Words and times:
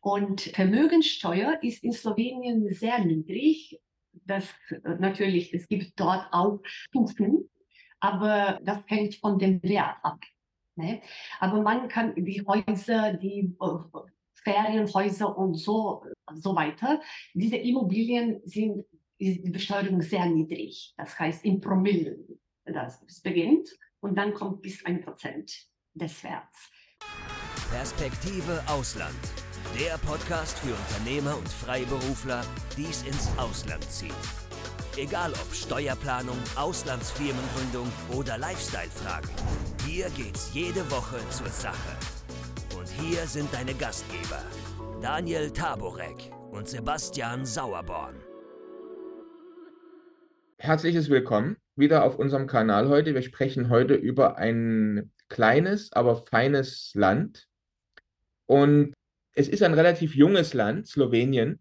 Und 0.00 0.42
Vermögensteuer 0.42 1.58
ist 1.62 1.82
in 1.84 1.92
Slowenien 1.92 2.72
sehr 2.72 3.04
niedrig. 3.04 3.80
Das 4.24 4.48
natürlich, 4.84 5.52
es 5.52 5.68
gibt 5.68 5.98
dort 5.98 6.28
auch 6.32 6.60
Stufen, 6.64 7.48
aber 8.00 8.60
das 8.62 8.78
hängt 8.86 9.16
von 9.16 9.38
dem 9.38 9.62
Wert 9.62 9.96
ab. 10.02 10.20
Ne? 10.76 11.00
Aber 11.40 11.62
man 11.62 11.88
kann 11.88 12.14
die 12.14 12.44
Häuser, 12.46 13.14
die 13.14 13.56
äh, 13.60 14.00
Ferienhäuser 14.44 15.36
und 15.36 15.54
so, 15.54 16.04
so 16.34 16.54
weiter, 16.54 17.00
diese 17.34 17.56
Immobilien 17.56 18.40
sind, 18.44 18.84
die 19.18 19.50
Besteuerung 19.50 20.02
sehr 20.02 20.26
niedrig. 20.26 20.94
Das 20.96 21.18
heißt, 21.18 21.44
in 21.44 21.60
Promillen 21.60 22.38
das 22.64 23.04
beginnt 23.22 23.68
und 24.00 24.16
dann 24.16 24.34
kommt 24.34 24.62
bis 24.62 24.84
ein 24.84 25.00
Prozent 25.00 25.68
des 25.94 26.22
Werts. 26.24 26.70
Perspektive 27.70 28.62
Ausland. 28.68 29.14
Der 29.74 29.98
Podcast 29.98 30.58
für 30.60 30.72
Unternehmer 30.72 31.36
und 31.36 31.48
Freiberufler, 31.48 32.42
die 32.78 32.84
es 32.84 33.02
ins 33.02 33.28
Ausland 33.36 33.84
zieht. 33.90 34.14
Egal 34.96 35.32
ob 35.32 35.52
Steuerplanung, 35.52 36.38
Auslandsfirmengründung 36.54 37.92
oder 38.14 38.38
Lifestyle-Fragen. 38.38 39.28
Hier 39.86 40.08
geht's 40.10 40.50
jede 40.54 40.90
Woche 40.90 41.18
zur 41.28 41.48
Sache. 41.48 41.96
Und 42.78 42.88
hier 42.88 43.26
sind 43.26 43.52
deine 43.52 43.74
Gastgeber, 43.74 44.42
Daniel 45.02 45.50
Taborek 45.50 46.30
und 46.50 46.66
Sebastian 46.66 47.44
Sauerborn. 47.44 48.16
Herzliches 50.58 51.10
Willkommen 51.10 51.58
wieder 51.76 52.04
auf 52.04 52.18
unserem 52.18 52.46
Kanal 52.46 52.88
heute. 52.88 53.12
Wir 53.12 53.22
sprechen 53.22 53.68
heute 53.68 53.94
über 53.94 54.38
ein 54.38 55.12
kleines, 55.28 55.92
aber 55.92 56.24
feines 56.24 56.92
Land. 56.94 57.46
Und 58.46 58.95
es 59.36 59.48
ist 59.48 59.62
ein 59.62 59.74
relativ 59.74 60.16
junges 60.16 60.54
Land, 60.54 60.88
Slowenien, 60.88 61.60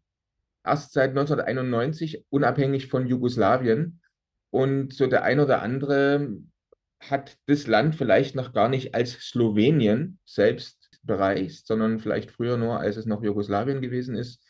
erst 0.66 0.94
seit 0.94 1.10
1991 1.10 2.26
unabhängig 2.30 2.88
von 2.88 3.06
Jugoslawien. 3.06 4.02
Und 4.50 4.94
so 4.94 5.08
der 5.08 5.24
ein 5.24 5.42
oder 5.42 5.62
andere 5.62 6.38
hat 7.02 7.38
das 7.48 7.68
Land 7.68 7.96
vielleicht 7.96 8.34
noch 8.34 8.54
gar 8.54 8.70
nicht 8.70 8.96
als 8.96 9.12
Slowenien 9.12 10.20
selbst 10.24 10.90
bereist, 11.04 11.68
sondern 11.68 12.00
vielleicht 12.00 12.32
früher 12.32 12.56
nur, 12.56 12.80
als 12.80 12.96
es 12.96 13.06
noch 13.06 13.22
Jugoslawien 13.22 13.82
gewesen 13.82 14.16
ist. 14.16 14.42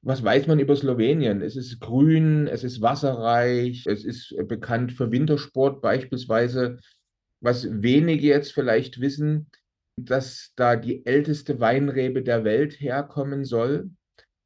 Was 0.00 0.24
weiß 0.24 0.46
man 0.46 0.58
über 0.58 0.74
Slowenien? 0.74 1.42
Es 1.42 1.54
ist 1.54 1.78
grün, 1.80 2.46
es 2.46 2.64
ist 2.64 2.80
wasserreich, 2.80 3.84
es 3.86 4.02
ist 4.06 4.34
bekannt 4.48 4.92
für 4.92 5.12
Wintersport 5.12 5.82
beispielsweise. 5.82 6.78
Was 7.40 7.68
wenige 7.70 8.26
jetzt 8.26 8.54
vielleicht 8.54 8.98
wissen, 9.02 9.50
dass 9.96 10.52
da 10.56 10.76
die 10.76 11.04
älteste 11.06 11.58
Weinrebe 11.58 12.22
der 12.22 12.44
Welt 12.44 12.80
herkommen 12.80 13.44
soll. 13.44 13.90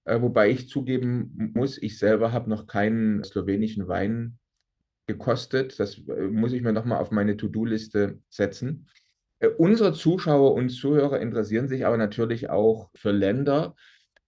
Äh, 0.04 0.20
wobei 0.22 0.50
ich 0.50 0.68
zugeben 0.68 1.52
muss, 1.54 1.76
ich 1.78 1.98
selber 1.98 2.32
habe 2.32 2.48
noch 2.48 2.66
keinen 2.66 3.22
slowenischen 3.24 3.88
Wein 3.88 4.38
gekostet. 5.06 5.78
Das 5.78 5.98
äh, 5.98 6.28
muss 6.28 6.52
ich 6.52 6.62
mir 6.62 6.72
nochmal 6.72 7.00
auf 7.00 7.10
meine 7.10 7.36
To-Do-Liste 7.36 8.20
setzen. 8.28 8.86
Äh, 9.40 9.48
unsere 9.48 9.92
Zuschauer 9.92 10.54
und 10.54 10.70
Zuhörer 10.70 11.20
interessieren 11.20 11.68
sich 11.68 11.84
aber 11.84 11.96
natürlich 11.96 12.48
auch 12.48 12.90
für 12.94 13.10
Länder. 13.10 13.74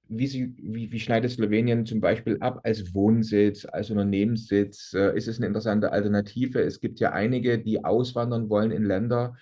Wie, 0.09 0.27
sie, 0.27 0.55
wie, 0.59 0.91
wie 0.91 1.01
schneidet 1.01 1.31
Slowenien 1.31 1.87
zum 1.87 2.01
Beispiel 2.01 2.37
ab 2.41 2.61
als 2.65 2.93
Wohnsitz, 2.93 3.65
als 3.65 3.91
Unternehmenssitz? 3.91 4.93
Äh, 4.93 5.17
ist 5.17 5.29
es 5.29 5.39
eine 5.39 5.47
interessante 5.47 5.93
Alternative? 5.93 6.61
Es 6.61 6.81
gibt 6.81 6.99
ja 6.99 7.13
einige, 7.13 7.59
die 7.59 7.85
auswandern 7.85 8.51
wollen 8.51 8.73
in 8.73 8.85
Länder, 8.85 9.37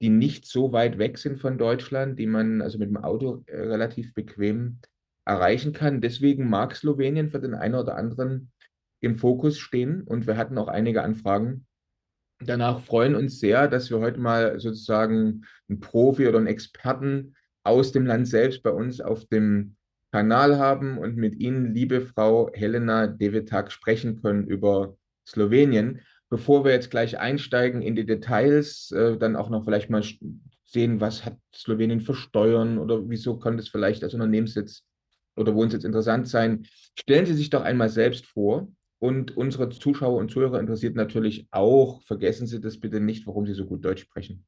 die 0.00 0.10
nicht 0.10 0.46
so 0.46 0.72
weit 0.72 0.98
weg 0.98 1.18
sind 1.18 1.40
von 1.40 1.58
Deutschland, 1.58 2.18
die 2.18 2.26
man 2.26 2.60
also 2.60 2.78
mit 2.78 2.88
dem 2.88 2.98
Auto 2.98 3.42
äh, 3.46 3.56
relativ 3.56 4.14
bequem 4.14 4.78
erreichen 5.24 5.72
kann. 5.72 6.00
Deswegen 6.00 6.48
mag 6.48 6.76
Slowenien 6.76 7.30
für 7.30 7.40
den 7.40 7.54
einen 7.54 7.74
oder 7.74 7.96
anderen 7.96 8.52
im 9.00 9.16
Fokus 9.16 9.58
stehen 9.58 10.02
und 10.02 10.26
wir 10.26 10.36
hatten 10.36 10.58
auch 10.58 10.68
einige 10.68 11.02
Anfragen. 11.02 11.66
Danach 12.40 12.80
freuen 12.80 13.14
uns 13.14 13.40
sehr, 13.40 13.68
dass 13.68 13.90
wir 13.90 13.98
heute 13.98 14.20
mal 14.20 14.60
sozusagen 14.60 15.46
einen 15.68 15.80
Profi 15.80 16.28
oder 16.28 16.38
einen 16.38 16.46
Experten 16.46 17.34
aus 17.64 17.92
dem 17.92 18.06
Land 18.06 18.28
selbst 18.28 18.62
bei 18.62 18.70
uns 18.70 19.00
auf 19.00 19.24
dem 19.26 19.76
Kanal 20.12 20.58
haben 20.58 20.98
und 20.98 21.16
mit 21.16 21.34
Ihnen, 21.34 21.74
liebe 21.74 22.00
Frau 22.00 22.50
Helena 22.52 23.06
Devetak, 23.06 23.72
sprechen 23.72 24.20
können 24.22 24.46
über 24.46 24.96
Slowenien. 25.26 26.00
Bevor 26.28 26.64
wir 26.64 26.72
jetzt 26.72 26.90
gleich 26.90 27.18
einsteigen 27.18 27.82
in 27.82 27.94
die 27.94 28.06
Details, 28.06 28.90
äh, 28.90 29.16
dann 29.16 29.36
auch 29.36 29.48
noch 29.48 29.64
vielleicht 29.64 29.90
mal 29.90 30.02
sehen, 30.64 31.00
was 31.00 31.24
hat 31.24 31.38
Slowenien 31.54 32.00
für 32.00 32.14
Steuern 32.14 32.78
oder 32.78 33.08
wieso 33.08 33.38
könnte 33.38 33.62
es 33.62 33.68
vielleicht 33.68 34.02
als 34.02 34.14
Unternehmenssitz 34.14 34.84
oder 35.36 35.54
Wohnsitz 35.54 35.84
interessant 35.84 36.28
sein. 36.28 36.66
Stellen 36.98 37.26
Sie 37.26 37.34
sich 37.34 37.50
doch 37.50 37.62
einmal 37.62 37.88
selbst 37.88 38.26
vor 38.26 38.68
und 38.98 39.36
unsere 39.36 39.68
Zuschauer 39.68 40.18
und 40.18 40.30
Zuhörer 40.30 40.58
interessiert 40.58 40.96
natürlich 40.96 41.46
auch, 41.52 42.02
vergessen 42.02 42.46
Sie 42.46 42.60
das 42.60 42.80
bitte 42.80 43.00
nicht, 43.00 43.26
warum 43.26 43.46
Sie 43.46 43.54
so 43.54 43.66
gut 43.66 43.84
Deutsch 43.84 44.02
sprechen. 44.02 44.44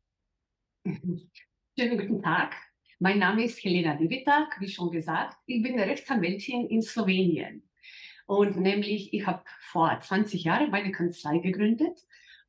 Schönen 0.84 1.98
guten 1.98 2.22
Tag. 2.22 2.54
Mein 2.98 3.20
Name 3.20 3.44
ist 3.44 3.62
Helena 3.62 3.94
Divitak, 3.94 4.56
wie 4.60 4.68
schon 4.68 4.90
gesagt. 4.90 5.36
Ich 5.46 5.62
bin 5.62 5.78
Rechtsanwältin 5.78 6.66
in 6.66 6.82
Slowenien. 6.82 7.67
Und 8.28 8.60
nämlich, 8.60 9.14
ich 9.14 9.26
habe 9.26 9.42
vor 9.58 9.98
20 9.98 10.44
Jahren 10.44 10.70
meine 10.70 10.92
Kanzlei 10.92 11.38
gegründet 11.38 11.98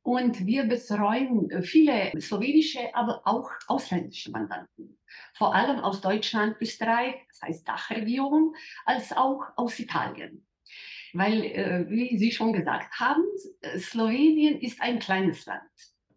und 0.02 0.44
wir 0.44 0.64
betreuen 0.64 1.62
viele 1.62 2.12
slowenische, 2.20 2.94
aber 2.94 3.22
auch 3.24 3.50
ausländische 3.66 4.30
Mandanten. 4.30 4.98
Vor 5.32 5.54
allem 5.54 5.80
aus 5.80 6.02
Deutschland, 6.02 6.56
Österreich, 6.60 7.14
das 7.28 7.40
heißt 7.40 7.66
Dachregion, 7.66 8.54
als 8.84 9.12
auch 9.16 9.42
aus 9.56 9.78
Italien. 9.78 10.46
Weil, 11.14 11.44
äh, 11.46 11.86
wie 11.88 12.18
Sie 12.18 12.30
schon 12.30 12.52
gesagt 12.52 13.00
haben, 13.00 13.24
Slowenien 13.78 14.60
ist 14.60 14.82
ein 14.82 14.98
kleines 14.98 15.46
Land. 15.46 15.62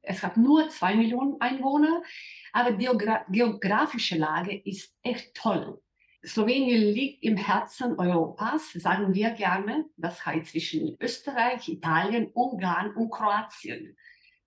Es 0.01 0.23
hat 0.23 0.35
nur 0.35 0.67
zwei 0.71 0.93
Millionen 0.93 1.39
Einwohner, 1.39 2.03
aber 2.51 2.73
die 2.73 2.83
geogra 2.83 3.25
geografische 3.29 4.17
Lage 4.17 4.61
ist 4.65 4.93
echt 5.03 5.33
toll. 5.35 5.81
Slowenien 6.25 6.81
liegt 6.81 7.23
im 7.23 7.35
Herzen 7.35 7.99
Europas, 7.99 8.71
sagen 8.73 9.13
wir 9.13 9.31
gerne. 9.31 9.85
Das 9.97 10.25
heißt 10.25 10.51
zwischen 10.51 10.95
Österreich, 10.99 11.67
Italien, 11.67 12.31
Ungarn 12.33 12.95
und 12.95 13.09
Kroatien. 13.09 13.97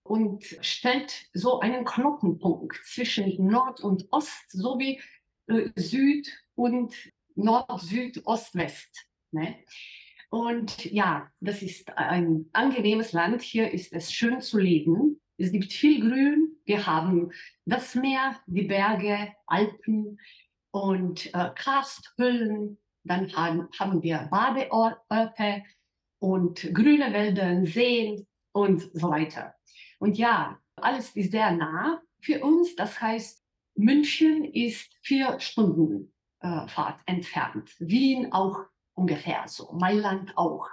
Und 0.03 0.45
stellt 0.61 1.27
so 1.35 1.61
einen 1.61 1.85
Knotenpunkt 1.85 2.81
zwischen 2.85 3.47
Nord 3.47 3.81
und 3.81 4.07
Ost 4.11 4.51
sowie 4.51 5.01
äh, 5.49 5.69
Süd 5.77 6.33
und 6.55 6.95
Nord, 7.35 7.81
Süd, 7.81 8.23
Ost, 8.25 8.55
West. 8.55 9.07
Ne? 9.33 9.57
Und 10.31 10.85
ja, 10.87 11.31
das 11.41 11.63
ist 11.63 11.97
ein 11.97 12.49
angenehmes 12.53 13.13
Land. 13.13 13.43
Hier 13.43 13.71
ist 13.71 13.93
es 13.93 14.13
schön 14.13 14.41
zu 14.41 14.59
leben. 14.59 15.21
Es 15.39 15.53
gibt 15.53 15.73
viel 15.73 16.01
Grün. 16.01 16.57
Wir 16.65 16.87
haben 16.87 17.33
das 17.65 17.95
Meer, 17.95 18.41
die 18.47 18.63
Berge, 18.63 19.35
Alpen 19.47 20.19
und 20.77 21.35
äh, 21.35 21.51
Karsthüllen. 21.55 22.79
Dann 23.03 23.33
haben, 23.35 23.69
haben 23.79 24.03
wir 24.03 24.29
Badeorte 24.31 25.63
und 26.19 26.75
grüne 26.75 27.13
Wälder, 27.13 27.65
Seen 27.65 28.27
und 28.53 28.83
so 28.93 29.11
weiter. 29.11 29.55
Und 29.99 30.19
ja, 30.19 30.59
alles 30.77 31.17
ist 31.17 31.31
sehr 31.31 31.53
nah 31.53 32.03
für 32.21 32.45
uns. 32.45 32.75
Das 32.77 33.01
heißt, 33.01 33.43
München 33.77 34.45
ist 34.45 34.93
vier 35.01 35.41
Stunden 35.41 36.13
äh, 36.41 36.67
Fahrt 36.69 37.01
entfernt. 37.07 37.75
Wien 37.79 38.33
auch 38.33 38.65
ungefähr 38.95 39.45
so. 39.47 39.73
Mailand 39.73 40.37
auch. 40.37 40.69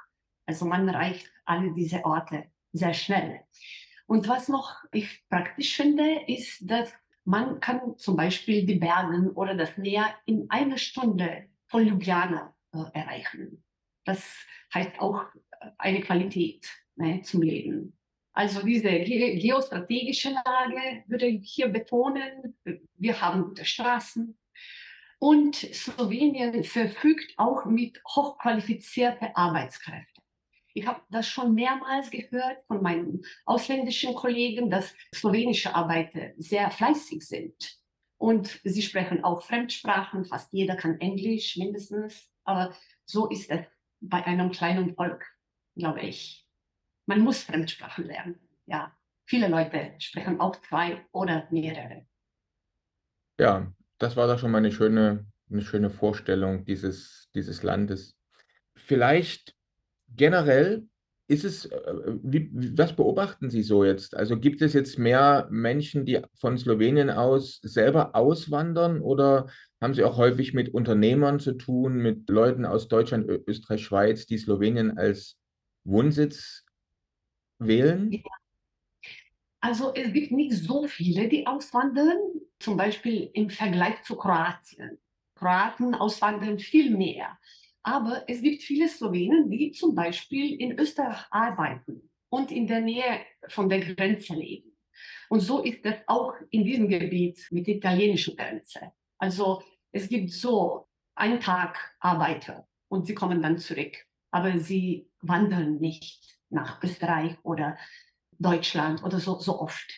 Also 0.45 0.65
man 0.65 0.87
erreicht 0.87 1.31
alle 1.45 1.73
diese 1.73 2.03
Orte 2.03 2.51
sehr 2.73 2.93
schnell. 2.93 3.39
Und 4.07 4.27
was 4.27 4.49
noch 4.49 4.75
ich 4.91 5.23
praktisch 5.29 5.77
finde, 5.77 6.23
ist, 6.27 6.69
dass 6.69 6.91
man 7.25 7.59
kann 7.59 7.97
zum 7.97 8.15
Beispiel 8.15 8.65
die 8.65 8.75
Bergen 8.75 9.29
oder 9.31 9.55
das 9.55 9.77
Meer 9.77 10.13
in 10.25 10.49
einer 10.49 10.77
Stunde 10.77 11.47
von 11.67 11.85
Ljubljana 11.85 12.53
äh, 12.73 12.83
erreichen. 12.93 13.63
Das 14.05 14.23
heißt 14.73 14.99
auch 14.99 15.23
äh, 15.61 15.69
eine 15.77 16.01
Qualität 16.01 16.67
ne, 16.95 17.21
zum 17.21 17.41
Leben. 17.41 17.97
Also 18.33 18.65
diese 18.65 18.89
ge 18.89 19.37
geostrategische 19.37 20.31
Lage 20.31 21.03
würde 21.07 21.27
ich 21.27 21.51
hier 21.51 21.69
betonen. 21.69 22.57
Wir 22.95 23.21
haben 23.21 23.43
gute 23.43 23.63
Straßen. 23.63 24.37
Und 25.19 25.55
Slowenien 25.55 26.63
verfügt 26.63 27.33
auch 27.37 27.65
mit 27.65 28.01
hochqualifizierten 28.05 29.29
Arbeitskräften. 29.35 30.12
Ich 30.73 30.87
habe 30.87 31.01
das 31.09 31.27
schon 31.27 31.53
mehrmals 31.53 32.09
gehört 32.09 32.65
von 32.67 32.81
meinen 32.81 33.23
ausländischen 33.45 34.13
Kollegen, 34.15 34.69
dass 34.69 34.93
slowenische 35.13 35.75
Arbeiter 35.75 36.31
sehr 36.37 36.71
fleißig 36.71 37.25
sind. 37.25 37.77
Und 38.17 38.59
sie 38.63 38.81
sprechen 38.81 39.23
auch 39.23 39.43
Fremdsprachen. 39.43 40.25
Fast 40.25 40.51
jeder 40.53 40.75
kann 40.75 40.99
Englisch 40.99 41.57
mindestens. 41.57 42.29
Aber 42.43 42.75
so 43.05 43.29
ist 43.29 43.49
es 43.51 43.65
bei 43.99 44.25
einem 44.25 44.51
kleinen 44.51 44.95
Volk, 44.95 45.25
glaube 45.75 46.01
ich. 46.01 46.47
Man 47.05 47.21
muss 47.21 47.43
Fremdsprachen 47.43 48.05
lernen. 48.05 48.39
Ja, 48.65 48.95
viele 49.25 49.47
Leute 49.47 49.93
sprechen 49.99 50.39
auch 50.39 50.55
zwei 50.61 51.05
oder 51.11 51.47
mehrere. 51.51 52.07
Ja, 53.39 53.73
das 53.97 54.15
war 54.15 54.27
doch 54.27 54.39
schon 54.39 54.51
mal 54.51 54.59
eine 54.59 54.71
schöne 54.71 55.25
eine 55.53 55.61
schöne 55.61 55.89
Vorstellung 55.89 56.65
dieses, 56.65 57.29
dieses 57.33 57.63
Landes. 57.63 58.17
Vielleicht 58.75 59.55
generell 60.15 60.87
ist 61.27 61.45
es, 61.45 61.65
äh, 61.65 61.93
wie, 62.21 62.49
was 62.77 62.95
beobachten 62.95 63.49
Sie 63.49 63.63
so 63.63 63.83
jetzt? 63.83 64.15
Also 64.15 64.37
gibt 64.37 64.61
es 64.61 64.73
jetzt 64.73 64.99
mehr 64.99 65.47
Menschen, 65.49 66.05
die 66.05 66.21
von 66.39 66.57
Slowenien 66.57 67.09
aus 67.09 67.59
selber 67.63 68.15
auswandern 68.15 69.01
oder 69.01 69.47
haben 69.81 69.93
Sie 69.93 70.03
auch 70.03 70.17
häufig 70.17 70.53
mit 70.53 70.73
Unternehmern 70.73 71.39
zu 71.39 71.53
tun, 71.53 71.95
mit 71.95 72.29
Leuten 72.29 72.65
aus 72.65 72.87
Deutschland, 72.87 73.27
Österreich, 73.47 73.83
Schweiz, 73.83 74.25
die 74.25 74.37
Slowenien 74.37 74.97
als 74.97 75.37
Wohnsitz 75.83 76.65
wählen? 77.59 78.23
Also 79.59 79.93
es 79.93 80.11
gibt 80.11 80.31
nicht 80.31 80.53
so 80.53 80.87
viele, 80.87 81.29
die 81.29 81.47
auswandern, 81.47 82.17
zum 82.59 82.75
Beispiel 82.75 83.29
im 83.33 83.49
Vergleich 83.49 84.03
zu 84.03 84.15
Kroatien. 84.17 84.99
Kroaten 85.35 85.95
auswandern 85.95 86.59
viel 86.59 86.95
mehr. 86.95 87.37
Aber 87.83 88.23
es 88.27 88.41
gibt 88.41 88.63
viele 88.63 88.87
Slowenen, 88.87 89.49
die 89.49 89.71
zum 89.71 89.93
Beispiel 89.93 90.59
in 90.59 90.79
Österreich 90.79 91.25
arbeiten 91.31 92.09
und 92.29 92.51
in 92.51 92.65
der 92.65 92.81
Nähe 92.81 93.19
von 93.49 93.69
der 93.69 93.81
Grenze 93.81 94.33
leben. 94.33 94.75
Und 95.29 95.41
so 95.41 95.61
ist 95.61 95.85
es 95.85 95.95
auch 96.07 96.33
in 96.49 96.63
diesem 96.63 96.87
Gebiet 96.87 97.45
mit 97.51 97.67
der 97.67 97.75
italienischen 97.75 98.37
Grenze. 98.37 98.91
Also 99.17 99.61
es 99.91 100.07
gibt 100.07 100.31
so 100.31 100.87
einen 101.15 101.39
Tag 101.39 101.77
Arbeiter 101.99 102.67
und 102.87 103.05
sie 103.05 103.13
kommen 103.13 103.41
dann 103.41 103.57
zurück. 103.57 103.93
Aber 104.31 104.57
sie 104.57 105.09
wandern 105.21 105.77
nicht 105.77 106.39
nach 106.49 106.81
Österreich 106.83 107.35
oder 107.43 107.77
Deutschland 108.39 109.03
oder 109.03 109.19
so, 109.19 109.39
so 109.39 109.59
oft. 109.59 109.91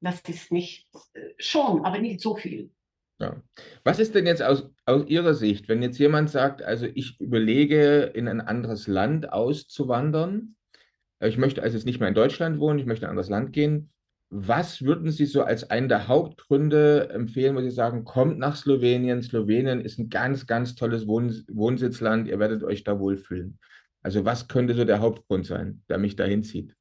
Das 0.00 0.20
ist 0.22 0.52
nicht, 0.52 0.88
äh, 1.14 1.30
schon, 1.38 1.84
aber 1.84 1.98
nicht 1.98 2.20
so 2.20 2.36
viel. 2.36 2.70
Ja. 3.24 3.42
Was 3.84 3.98
ist 3.98 4.14
denn 4.14 4.26
jetzt 4.26 4.42
aus, 4.42 4.68
aus 4.84 5.06
Ihrer 5.06 5.34
Sicht, 5.34 5.68
wenn 5.68 5.82
jetzt 5.82 5.98
jemand 5.98 6.28
sagt, 6.28 6.62
also 6.62 6.86
ich 6.86 7.18
überlege, 7.20 8.02
in 8.14 8.28
ein 8.28 8.40
anderes 8.42 8.86
Land 8.86 9.32
auszuwandern, 9.32 10.56
ich 11.20 11.38
möchte 11.38 11.62
also 11.62 11.76
jetzt 11.76 11.86
nicht 11.86 12.00
mehr 12.00 12.08
in 12.08 12.14
Deutschland 12.14 12.58
wohnen, 12.60 12.78
ich 12.78 12.86
möchte 12.86 13.04
in 13.04 13.08
ein 13.08 13.12
anderes 13.12 13.30
Land 13.30 13.52
gehen, 13.52 13.90
was 14.30 14.82
würden 14.82 15.10
Sie 15.10 15.26
so 15.26 15.42
als 15.42 15.70
einen 15.70 15.88
der 15.88 16.08
Hauptgründe 16.08 17.08
empfehlen, 17.10 17.56
wo 17.56 17.60
Sie 17.62 17.70
sagen, 17.70 18.04
kommt 18.04 18.38
nach 18.38 18.56
Slowenien, 18.56 19.22
Slowenien 19.22 19.80
ist 19.80 19.98
ein 19.98 20.10
ganz, 20.10 20.46
ganz 20.46 20.74
tolles 20.74 21.06
Wohn 21.06 21.44
Wohnsitzland, 21.50 22.28
ihr 22.28 22.38
werdet 22.38 22.62
euch 22.62 22.84
da 22.84 22.98
wohlfühlen. 22.98 23.58
Also 24.02 24.24
was 24.26 24.48
könnte 24.48 24.74
so 24.74 24.84
der 24.84 25.00
Hauptgrund 25.00 25.46
sein, 25.46 25.82
der 25.88 25.98
mich 25.98 26.16
dahin 26.16 26.42
zieht? 26.42 26.74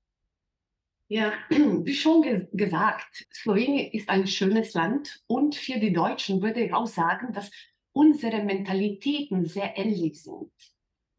Ja, 1.14 1.34
wie 1.50 1.94
schon 1.94 2.24
ge 2.24 2.48
gesagt, 2.54 3.28
Slowenien 3.32 3.92
ist 3.92 4.10
ein 4.10 4.26
schönes 4.26 4.74
Land 4.74 5.22
und 5.28 5.54
für 5.54 5.78
die 5.78 5.94
Deutschen 5.94 6.42
würde 6.42 6.64
ich 6.64 6.74
auch 6.74 6.88
sagen, 6.88 7.34
dass 7.34 7.52
unsere 7.92 8.42
Mentalitäten 8.42 9.46
sehr 9.46 9.78
ähnlich 9.78 10.24
sind. 10.24 10.52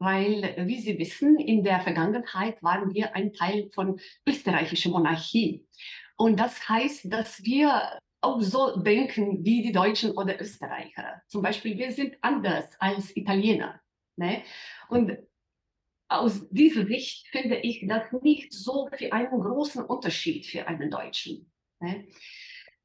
Weil, 0.01 0.57
wie 0.67 0.81
Sie 0.81 0.99
wissen, 0.99 1.39
in 1.39 1.63
der 1.63 1.81
Vergangenheit 1.81 2.61
waren 2.61 2.93
wir 2.93 3.15
ein 3.15 3.33
Teil 3.35 3.71
von 3.73 4.01
österreichischer 4.29 4.91
Monarchie. 4.91 5.65
Und 6.17 6.41
das 6.41 6.69
heißt, 6.69 7.13
dass 7.13 7.45
wir 7.45 8.01
auch 8.21 8.41
so 8.41 8.77
denken 8.77 9.45
wie 9.45 9.63
die 9.63 9.71
Deutschen 9.71 10.11
oder 10.11 10.41
Österreicher. 10.41 11.23
Zum 11.29 11.41
Beispiel, 11.41 11.79
wir 11.79 11.93
sind 11.93 12.17
anders 12.21 12.69
als 12.81 13.17
Italiener. 13.17 13.81
Ne? 14.17 14.43
Und 14.89 15.17
aus 16.21 16.47
dieser 16.51 16.87
Sicht 16.87 17.29
finde 17.29 17.57
ich 17.57 17.87
das 17.87 18.11
nicht 18.23 18.53
so 18.53 18.89
für 18.97 19.13
einen 19.13 19.41
großen 19.41 19.85
Unterschied 19.85 20.47
für 20.47 20.67
einen 20.67 20.91
Deutschen. 20.91 21.51
Ne? 21.81 22.07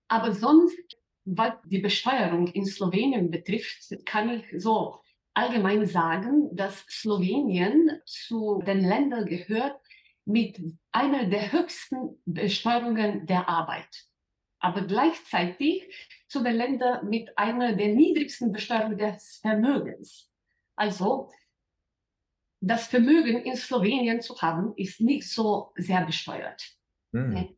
Aber 0.07 0.33
sonst, 0.33 0.97
was 1.25 1.53
die 1.65 1.79
Besteuerung 1.79 2.47
in 2.47 2.65
Slowenien 2.65 3.29
betrifft, 3.29 3.93
kann 4.05 4.29
ich 4.29 4.45
so 4.61 4.99
allgemein 5.33 5.85
sagen, 5.85 6.55
dass 6.55 6.85
Slowenien 6.89 8.01
zu 8.05 8.61
den 8.65 8.81
Ländern 8.81 9.25
gehört 9.25 9.79
mit 10.25 10.59
einer 10.91 11.25
der 11.25 11.51
höchsten 11.51 12.21
Besteuerungen 12.25 13.25
der 13.25 13.47
Arbeit, 13.47 14.05
aber 14.59 14.81
gleichzeitig 14.81 15.87
zu 16.27 16.43
den 16.43 16.55
Ländern 16.55 17.07
mit 17.07 17.37
einer 17.37 17.73
der 17.73 17.87
niedrigsten 17.87 18.51
Besteuerungen 18.51 18.97
des 18.97 19.39
Vermögens. 19.41 20.29
Also 20.75 21.31
das 22.61 22.87
Vermögen 22.87 23.43
in 23.43 23.55
Slowenien 23.55 24.21
zu 24.21 24.41
haben, 24.41 24.73
ist 24.75 25.01
nicht 25.01 25.29
so 25.29 25.71
sehr 25.75 26.05
besteuert. 26.05 26.63
Mhm. 27.11 27.57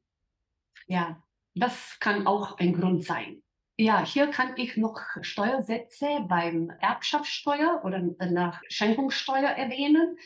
Ja, 0.88 1.22
das 1.56 1.98
kann 2.00 2.28
auch 2.28 2.58
ein 2.60 2.74
Grund 2.74 3.04
sein. 3.04 3.42
Ja, 3.78 4.06
hier 4.06 4.28
kann 4.28 4.54
ich 4.58 4.78
noch 4.78 5.02
Steuersätze 5.22 6.26
beim 6.28 6.70
Erbschaftssteuer 6.82 7.82
oder 7.84 8.00
nach 8.30 8.62
Schenkungssteuer 8.70 9.50
erwähnen. 9.50 10.18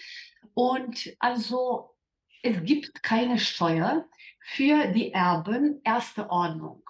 Und 0.54 1.16
also 1.20 1.96
es 2.44 2.64
gibt 2.64 3.02
keine 3.02 3.40
Steuer 3.40 4.06
für 4.42 4.88
die 4.88 5.14
Erben 5.14 5.82
erster 5.84 6.30
Ordnung. 6.30 6.84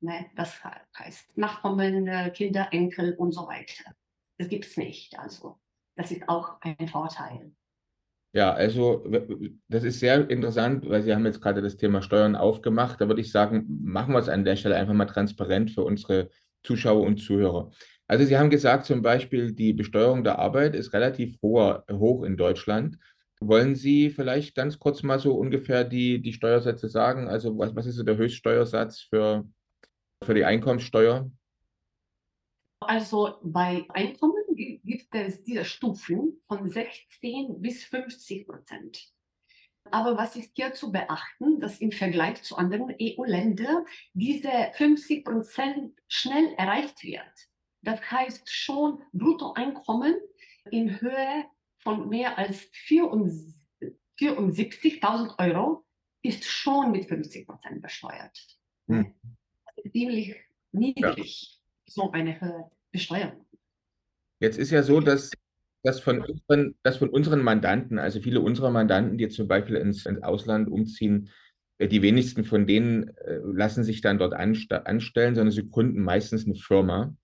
Ne? 0.00 0.30
Das 0.34 0.62
heißt 0.98 1.36
Nachkommen, 1.36 2.08
äh, 2.08 2.30
Kinder, 2.30 2.68
Enkel 2.72 3.14
und 3.14 3.32
so 3.32 3.46
weiter. 3.46 3.94
Das 4.38 4.48
gibt 4.48 4.64
es 4.64 4.76
nicht. 4.76 5.18
Also 5.18 5.58
das 5.96 6.10
ist 6.10 6.28
auch 6.28 6.60
ein 6.60 6.88
Vorteil. 6.88 7.52
Ja, 8.32 8.52
also 8.52 9.02
das 9.68 9.82
ist 9.82 9.98
sehr 9.98 10.28
interessant, 10.28 10.86
weil 10.88 11.02
Sie 11.02 11.14
haben 11.14 11.24
jetzt 11.24 11.40
gerade 11.40 11.62
das 11.62 11.78
Thema 11.78 12.02
Steuern 12.02 12.36
aufgemacht. 12.36 13.00
Da 13.00 13.08
würde 13.08 13.22
ich 13.22 13.32
sagen, 13.32 13.64
machen 13.82 14.12
wir 14.12 14.18
es 14.18 14.28
an 14.28 14.44
der 14.44 14.56
Stelle 14.56 14.76
einfach 14.76 14.92
mal 14.92 15.06
transparent 15.06 15.70
für 15.70 15.82
unsere 15.82 16.28
Zuschauer 16.62 17.02
und 17.02 17.16
Zuhörer. 17.16 17.70
Also 18.08 18.26
Sie 18.26 18.36
haben 18.36 18.50
gesagt, 18.50 18.84
zum 18.84 19.00
Beispiel 19.00 19.52
die 19.52 19.72
Besteuerung 19.72 20.22
der 20.22 20.38
Arbeit 20.38 20.74
ist 20.74 20.92
relativ 20.92 21.40
hoher, 21.40 21.84
hoch 21.90 22.24
in 22.24 22.36
Deutschland. 22.36 22.98
Wollen 23.40 23.74
Sie 23.74 24.10
vielleicht 24.10 24.54
ganz 24.54 24.78
kurz 24.78 25.02
mal 25.02 25.18
so 25.18 25.34
ungefähr 25.34 25.84
die, 25.84 26.20
die 26.20 26.32
Steuersätze 26.34 26.88
sagen? 26.88 27.28
Also 27.28 27.56
was, 27.56 27.74
was 27.74 27.86
ist 27.86 27.96
so 27.96 28.02
der 28.02 28.16
Höchststeuersatz 28.18 29.00
für, 29.00 29.48
für 30.22 30.34
die 30.34 30.44
Einkommenssteuer? 30.44 31.30
Also 32.80 33.38
bei 33.42 33.86
Einkommen 33.88 34.35
gibt 34.56 35.14
es 35.14 35.42
diese 35.42 35.64
Stufen 35.64 36.40
von 36.46 36.70
16 36.70 37.60
bis 37.60 37.84
50 37.84 38.46
Prozent. 38.46 39.12
Aber 39.90 40.16
was 40.16 40.36
ist 40.36 40.52
hier 40.54 40.72
zu 40.72 40.90
beachten, 40.90 41.60
dass 41.60 41.80
im 41.80 41.92
Vergleich 41.92 42.42
zu 42.42 42.56
anderen 42.56 42.94
EU-Ländern 43.00 43.84
diese 44.14 44.72
50 44.74 45.24
Prozent 45.24 45.92
schnell 46.08 46.54
erreicht 46.56 47.04
wird. 47.04 47.48
Das 47.82 48.10
heißt 48.10 48.50
schon 48.50 49.00
Bruttoeinkommen 49.12 50.16
in 50.70 51.00
Höhe 51.00 51.44
von 51.78 52.08
mehr 52.08 52.36
als 52.36 52.68
74.000 52.88 55.38
Euro 55.38 55.84
ist 56.22 56.44
schon 56.44 56.90
mit 56.90 57.06
50 57.06 57.46
Prozent 57.46 57.80
besteuert. 57.80 58.36
Hm. 58.88 59.14
Ist 59.76 59.92
ziemlich 59.92 60.34
niedrig, 60.72 61.60
ja. 61.86 61.92
so 61.92 62.10
eine 62.10 62.40
Höhe 62.40 62.68
Besteuerung. 62.90 63.45
Jetzt 64.40 64.58
ist 64.58 64.70
ja 64.70 64.82
so, 64.82 65.00
dass, 65.00 65.30
dass, 65.82 66.00
von 66.00 66.20
unseren, 66.20 66.74
dass 66.82 66.98
von 66.98 67.08
unseren 67.08 67.42
Mandanten, 67.42 67.98
also 67.98 68.20
viele 68.20 68.40
unserer 68.40 68.70
Mandanten, 68.70 69.18
die 69.18 69.28
zum 69.28 69.48
Beispiel 69.48 69.76
ins, 69.76 70.04
ins 70.06 70.22
Ausland 70.22 70.68
umziehen, 70.68 71.30
äh, 71.78 71.88
die 71.88 72.02
wenigsten 72.02 72.44
von 72.44 72.66
denen 72.66 73.08
äh, 73.16 73.38
lassen 73.42 73.84
sich 73.84 74.00
dann 74.00 74.18
dort 74.18 74.34
anstellen, 74.34 75.34
sondern 75.34 75.50
sie 75.50 75.68
gründen 75.68 76.02
meistens 76.02 76.44
eine 76.44 76.54
Firma. 76.56 77.14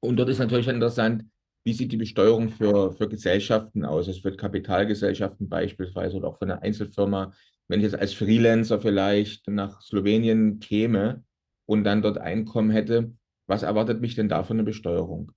Und 0.00 0.16
dort 0.16 0.28
ist 0.28 0.38
natürlich 0.38 0.68
interessant, 0.68 1.24
wie 1.64 1.72
sieht 1.72 1.92
die 1.92 1.96
Besteuerung 1.96 2.48
für, 2.48 2.92
für 2.92 3.08
Gesellschaften 3.08 3.84
aus, 3.84 4.08
also 4.08 4.20
für 4.20 4.36
Kapitalgesellschaften 4.36 5.48
beispielsweise 5.48 6.16
oder 6.16 6.28
auch 6.28 6.38
für 6.38 6.42
eine 6.42 6.60
Einzelfirma. 6.60 7.32
Wenn 7.68 7.80
ich 7.80 7.84
jetzt 7.84 7.98
als 7.98 8.12
Freelancer 8.12 8.80
vielleicht 8.80 9.46
nach 9.48 9.80
Slowenien 9.80 10.58
käme 10.58 11.24
und 11.66 11.84
dann 11.84 12.02
dort 12.02 12.18
Einkommen 12.18 12.70
hätte, 12.70 13.12
was 13.46 13.62
erwartet 13.62 14.00
mich 14.00 14.16
denn 14.16 14.28
da 14.28 14.42
für 14.42 14.54
eine 14.54 14.64
Besteuerung? 14.64 15.32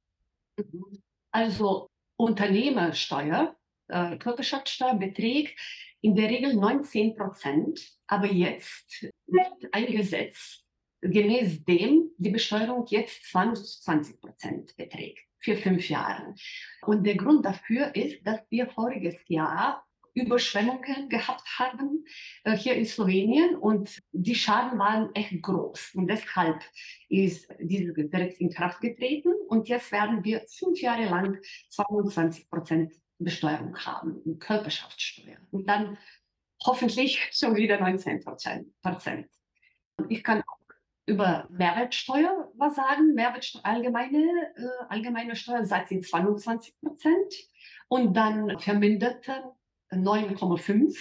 Also 1.32 1.90
Unternehmersteuer, 2.18 3.56
äh, 3.88 4.18
Körperschaftssteuer 4.18 4.96
beträgt 4.96 5.60
in 6.02 6.16
der 6.16 6.30
Regel 6.30 6.54
19 6.54 7.16
Prozent, 7.16 7.80
aber 8.08 8.28
jetzt 8.28 9.10
wird 9.28 9.74
ein 9.74 9.88
Gesetz, 9.88 10.64
gemäß 11.02 11.64
dem 11.66 12.12
die 12.18 12.30
Besteuerung 12.30 12.86
jetzt 12.88 13.26
20 13.32 14.22
Prozent 14.22 14.76
beträgt 14.78 15.20
für 15.40 15.56
fünf 15.58 15.90
Jahre. 15.90 16.34
Und 16.84 17.06
der 17.06 17.16
Grund 17.16 17.46
dafür 17.46 17.96
ist, 17.96 18.26
dass 18.26 18.40
wir 18.50 18.68
voriges 18.70 19.18
Jahr 19.28 19.86
Überschwemmungen 20.16 21.10
gehabt 21.10 21.44
haben 21.60 22.06
äh, 22.46 22.56
hier 22.56 22.76
in 22.76 22.86
Slowenien 22.86 23.56
und 23.56 24.00
die 24.12 24.34
Schaden 24.34 24.80
waren 24.80 25.14
echt 25.14 25.42
groß. 25.42 25.92
Und 25.96 26.08
deshalb 26.08 26.64
ist 27.10 27.48
dieses 27.60 27.94
Gesetz 27.94 28.38
in 28.38 28.50
Kraft 28.50 28.82
getreten 28.82 29.34
und 29.50 29.68
jetzt 29.68 29.92
werden 29.92 30.24
wir 30.24 30.46
fünf 30.48 30.82
Jahre 30.82 31.06
lang 31.06 31.38
22 31.70 32.50
Prozent 32.50 32.94
Besteuerung 33.20 33.78
haben, 33.78 34.40
Körperschaftssteuer. 34.40 35.38
Und 35.52 35.68
dann 35.70 35.98
hoffentlich 36.66 37.20
schon 37.32 37.56
wieder 37.56 37.80
19 37.80 38.24
Prozent. 38.24 39.30
Ich 40.10 40.24
kann 40.24 40.42
auch 40.42 40.60
über 41.06 41.48
Mehrwertsteuer 41.52 42.52
was 42.56 42.76
sagen. 42.76 43.14
Mehrwertsteuer, 43.14 43.66
allgemeine, 43.66 44.24
äh, 44.56 44.86
allgemeine 44.90 45.36
Steuersatz 45.36 45.90
sind 45.90 46.06
22 46.06 46.80
Prozent 46.80 47.34
und 47.88 48.16
dann 48.16 48.60
verminderte 48.60 49.44
9,5. 49.96 50.96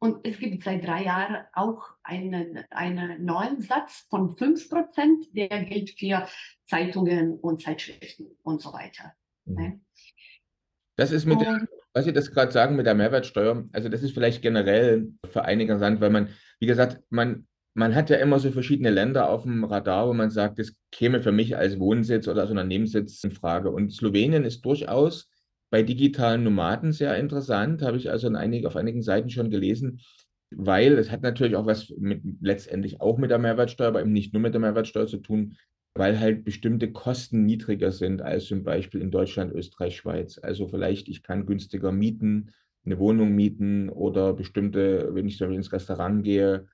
Und 0.00 0.24
es 0.24 0.38
gibt 0.38 0.62
seit 0.62 0.86
drei 0.86 1.04
Jahren 1.04 1.44
auch 1.54 1.82
einen, 2.04 2.64
einen 2.70 3.24
neuen 3.24 3.60
Satz 3.60 4.06
von 4.08 4.36
5 4.36 4.70
Prozent, 4.70 5.24
der 5.34 5.64
gilt 5.64 5.90
für 5.98 6.28
Zeitungen 6.66 7.38
und 7.40 7.62
Zeitschriften 7.62 8.26
und 8.42 8.62
so 8.62 8.72
weiter. 8.72 9.12
Mhm. 9.44 9.54
Ne? 9.54 9.80
Das 10.96 11.10
ist 11.10 11.26
mit, 11.26 11.38
und, 11.38 11.68
was 11.94 12.04
Sie 12.04 12.12
das 12.12 12.30
gerade 12.30 12.52
sagen 12.52 12.76
mit 12.76 12.86
der 12.86 12.94
Mehrwertsteuer, 12.94 13.64
also 13.72 13.88
das 13.88 14.02
ist 14.02 14.12
vielleicht 14.12 14.42
generell 14.42 15.12
für 15.30 15.44
einige 15.44 15.72
interessant, 15.72 16.00
weil 16.00 16.10
man, 16.10 16.28
wie 16.60 16.66
gesagt, 16.66 17.00
man, 17.10 17.46
man 17.74 17.94
hat 17.94 18.10
ja 18.10 18.16
immer 18.16 18.38
so 18.40 18.50
verschiedene 18.50 18.90
Länder 18.90 19.28
auf 19.28 19.42
dem 19.42 19.64
Radar, 19.64 20.08
wo 20.08 20.12
man 20.12 20.30
sagt, 20.30 20.58
das 20.58 20.74
käme 20.90 21.22
für 21.22 21.32
mich 21.32 21.56
als 21.56 21.78
Wohnsitz 21.78 22.26
oder 22.28 22.42
als 22.42 22.50
Unternehmenssitz 22.50 23.22
in 23.22 23.32
Frage. 23.32 23.70
Und 23.70 23.92
Slowenien 23.92 24.44
ist 24.44 24.64
durchaus 24.64 25.30
bei 25.70 25.82
digitalen 25.82 26.44
Nomaden 26.44 26.92
sehr 26.92 27.16
interessant, 27.18 27.82
habe 27.82 27.96
ich 27.96 28.10
also 28.10 28.28
einig, 28.28 28.66
auf 28.66 28.76
einigen 28.76 29.02
Seiten 29.02 29.30
schon 29.30 29.50
gelesen, 29.50 30.00
weil 30.50 30.98
es 30.98 31.10
hat 31.10 31.22
natürlich 31.22 31.56
auch 31.56 31.66
was 31.66 31.90
mit, 31.98 32.22
letztendlich 32.40 33.00
auch 33.00 33.18
mit 33.18 33.30
der 33.30 33.38
Mehrwertsteuer, 33.38 33.88
aber 33.88 34.00
eben 34.00 34.12
nicht 34.12 34.32
nur 34.32 34.42
mit 34.42 34.54
der 34.54 34.60
Mehrwertsteuer 34.60 35.06
zu 35.06 35.18
tun, 35.18 35.56
weil 35.94 36.18
halt 36.20 36.44
bestimmte 36.44 36.92
Kosten 36.92 37.44
niedriger 37.44 37.92
sind 37.92 38.22
als 38.22 38.46
zum 38.46 38.62
Beispiel 38.62 39.02
in 39.02 39.10
Deutschland, 39.10 39.52
Österreich, 39.52 39.96
Schweiz. 39.96 40.38
Also 40.38 40.68
vielleicht 40.68 41.08
ich 41.08 41.22
kann 41.22 41.44
günstiger 41.44 41.92
mieten, 41.92 42.52
eine 42.84 42.98
Wohnung 42.98 43.34
mieten 43.34 43.90
oder 43.90 44.32
bestimmte, 44.32 45.14
wenn 45.14 45.26
ich 45.26 45.40
ins 45.40 45.72
Restaurant 45.72 46.24
gehe, 46.24 46.68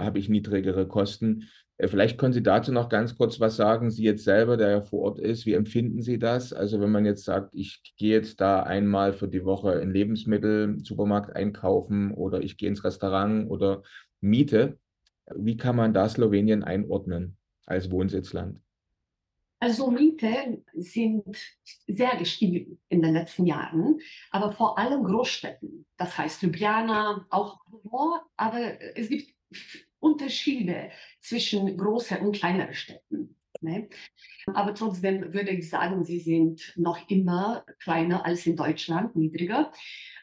habe 0.00 0.18
ich 0.18 0.28
niedrigere 0.28 0.86
Kosten. 0.86 1.48
Äh, 1.78 1.88
vielleicht 1.88 2.18
können 2.18 2.32
Sie 2.32 2.42
dazu 2.42 2.72
noch 2.72 2.88
ganz 2.88 3.16
kurz 3.16 3.40
was 3.40 3.56
sagen. 3.56 3.90
Sie 3.90 4.04
jetzt 4.04 4.24
selber, 4.24 4.56
der 4.56 4.70
ja 4.70 4.80
vor 4.82 5.00
Ort 5.00 5.18
ist, 5.18 5.46
wie 5.46 5.54
empfinden 5.54 6.02
Sie 6.02 6.18
das? 6.18 6.52
Also 6.52 6.80
wenn 6.80 6.90
man 6.90 7.04
jetzt 7.04 7.24
sagt, 7.24 7.50
ich 7.54 7.94
gehe 7.96 8.12
jetzt 8.12 8.40
da 8.40 8.62
einmal 8.62 9.12
für 9.12 9.28
die 9.28 9.44
Woche 9.44 9.72
in 9.74 9.90
Lebensmittel, 9.90 10.78
Supermarkt 10.82 11.34
einkaufen 11.34 12.12
oder 12.12 12.40
ich 12.40 12.56
gehe 12.56 12.68
ins 12.68 12.84
Restaurant 12.84 13.50
oder 13.50 13.82
miete, 14.20 14.78
wie 15.34 15.56
kann 15.56 15.76
man 15.76 15.92
da 15.92 16.08
Slowenien 16.08 16.62
einordnen 16.62 17.36
als 17.66 17.90
Wohnsitzland? 17.90 18.60
Also 19.58 19.90
Miete 19.90 20.62
sind 20.74 21.36
sehr 21.86 22.14
gestiegen 22.18 22.78
in 22.90 23.00
den 23.00 23.14
letzten 23.14 23.46
Jahren, 23.46 23.98
aber 24.30 24.52
vor 24.52 24.78
allem 24.78 25.02
Großstädten. 25.02 25.86
Das 25.96 26.16
heißt 26.16 26.42
Ljubljana, 26.42 27.26
auch 27.30 27.58
aber 28.36 28.80
es 28.96 29.08
gibt 29.08 29.34
Unterschiede 30.06 30.90
zwischen 31.20 31.76
großen 31.76 32.18
und 32.18 32.36
kleineren 32.36 32.74
Städten. 32.74 33.36
Ne? 33.60 33.88
Aber 34.54 34.74
trotzdem 34.74 35.32
würde 35.32 35.50
ich 35.50 35.68
sagen, 35.68 36.04
sie 36.04 36.20
sind 36.20 36.72
noch 36.76 36.98
immer 37.08 37.64
kleiner 37.80 38.24
als 38.24 38.46
in 38.46 38.56
Deutschland, 38.56 39.16
niedriger. 39.16 39.72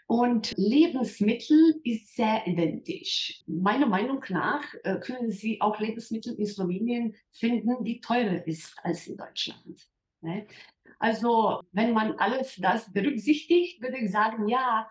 Und 0.08 0.54
Lebensmittel 0.58 1.80
ist 1.84 2.16
sehr 2.16 2.46
identisch. 2.46 3.42
Meiner 3.48 3.88
Meinung 3.88 4.24
nach 4.30 4.64
äh, 4.84 5.00
können 5.00 5.32
Sie 5.32 5.60
auch 5.62 5.80
Lebensmittel 5.80 6.36
in 6.36 6.46
Slowenien 6.46 7.16
finden, 7.32 7.84
die 7.84 8.00
teurer 8.00 8.46
ist 8.46 8.76
als 8.84 9.08
in 9.08 9.18
Deutschland. 9.18 9.90
Ne? 10.22 10.46
Also 11.00 11.62
wenn 11.72 11.94
man 11.94 12.14
alles 12.20 12.58
das 12.58 12.92
berücksichtigt, 12.92 13.82
würde 13.82 13.98
ich 13.98 14.12
sagen, 14.12 14.48
ja, 14.48 14.90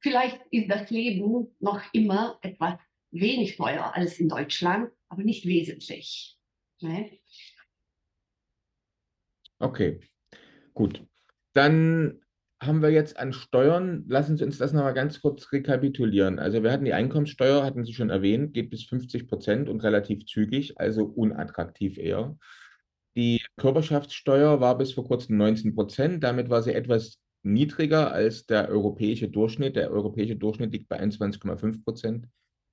vielleicht 0.00 0.40
ist 0.50 0.70
das 0.70 0.90
Leben 0.90 1.54
noch 1.60 1.80
immer 1.92 2.38
etwas 2.42 2.78
wenig 3.20 3.56
teurer 3.56 3.94
als 3.94 4.18
in 4.18 4.28
Deutschland, 4.28 4.90
aber 5.08 5.22
nicht 5.22 5.46
wesentlich. 5.46 6.38
Ne? 6.80 7.10
Okay, 9.58 10.00
gut. 10.74 11.02
Dann 11.52 12.20
haben 12.60 12.82
wir 12.82 12.90
jetzt 12.90 13.18
an 13.18 13.32
Steuern, 13.32 14.04
lassen 14.08 14.36
Sie 14.36 14.44
uns 14.44 14.58
das 14.58 14.72
nochmal 14.72 14.94
ganz 14.94 15.20
kurz 15.20 15.52
rekapitulieren. 15.52 16.38
Also 16.38 16.62
wir 16.62 16.72
hatten 16.72 16.84
die 16.84 16.94
Einkommenssteuer, 16.94 17.64
hatten 17.64 17.84
Sie 17.84 17.92
schon 17.92 18.10
erwähnt, 18.10 18.54
geht 18.54 18.70
bis 18.70 18.84
50 18.84 19.28
Prozent 19.28 19.68
und 19.68 19.82
relativ 19.82 20.26
zügig, 20.26 20.78
also 20.78 21.04
unattraktiv 21.04 21.98
eher. 21.98 22.36
Die 23.16 23.42
Körperschaftssteuer 23.56 24.60
war 24.60 24.76
bis 24.76 24.92
vor 24.92 25.06
kurzem 25.06 25.38
19 25.38 25.74
Prozent, 25.74 26.24
damit 26.24 26.50
war 26.50 26.62
sie 26.62 26.74
etwas 26.74 27.18
niedriger 27.42 28.12
als 28.12 28.46
der 28.46 28.68
europäische 28.68 29.28
Durchschnitt. 29.28 29.76
Der 29.76 29.90
europäische 29.90 30.36
Durchschnitt 30.36 30.72
liegt 30.72 30.88
bei 30.88 31.00
21,5 31.00 31.84
Prozent. 31.84 32.26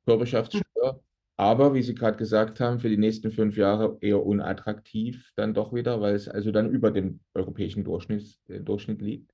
Körperschaftssteuer. 0.05 1.01
Aber 1.37 1.73
wie 1.73 1.81
Sie 1.81 1.95
gerade 1.95 2.17
gesagt 2.17 2.59
haben, 2.59 2.79
für 2.79 2.89
die 2.89 2.97
nächsten 2.97 3.31
fünf 3.31 3.57
Jahre 3.57 3.97
eher 4.01 4.23
unattraktiv 4.23 5.31
dann 5.35 5.53
doch 5.53 5.73
wieder, 5.73 5.99
weil 5.99 6.15
es 6.15 6.27
also 6.27 6.51
dann 6.51 6.69
über 6.69 6.91
dem 6.91 7.21
europäischen 7.33 7.83
Durchschnitt, 7.83 8.37
äh, 8.49 8.59
Durchschnitt 8.59 9.01
liegt. 9.01 9.31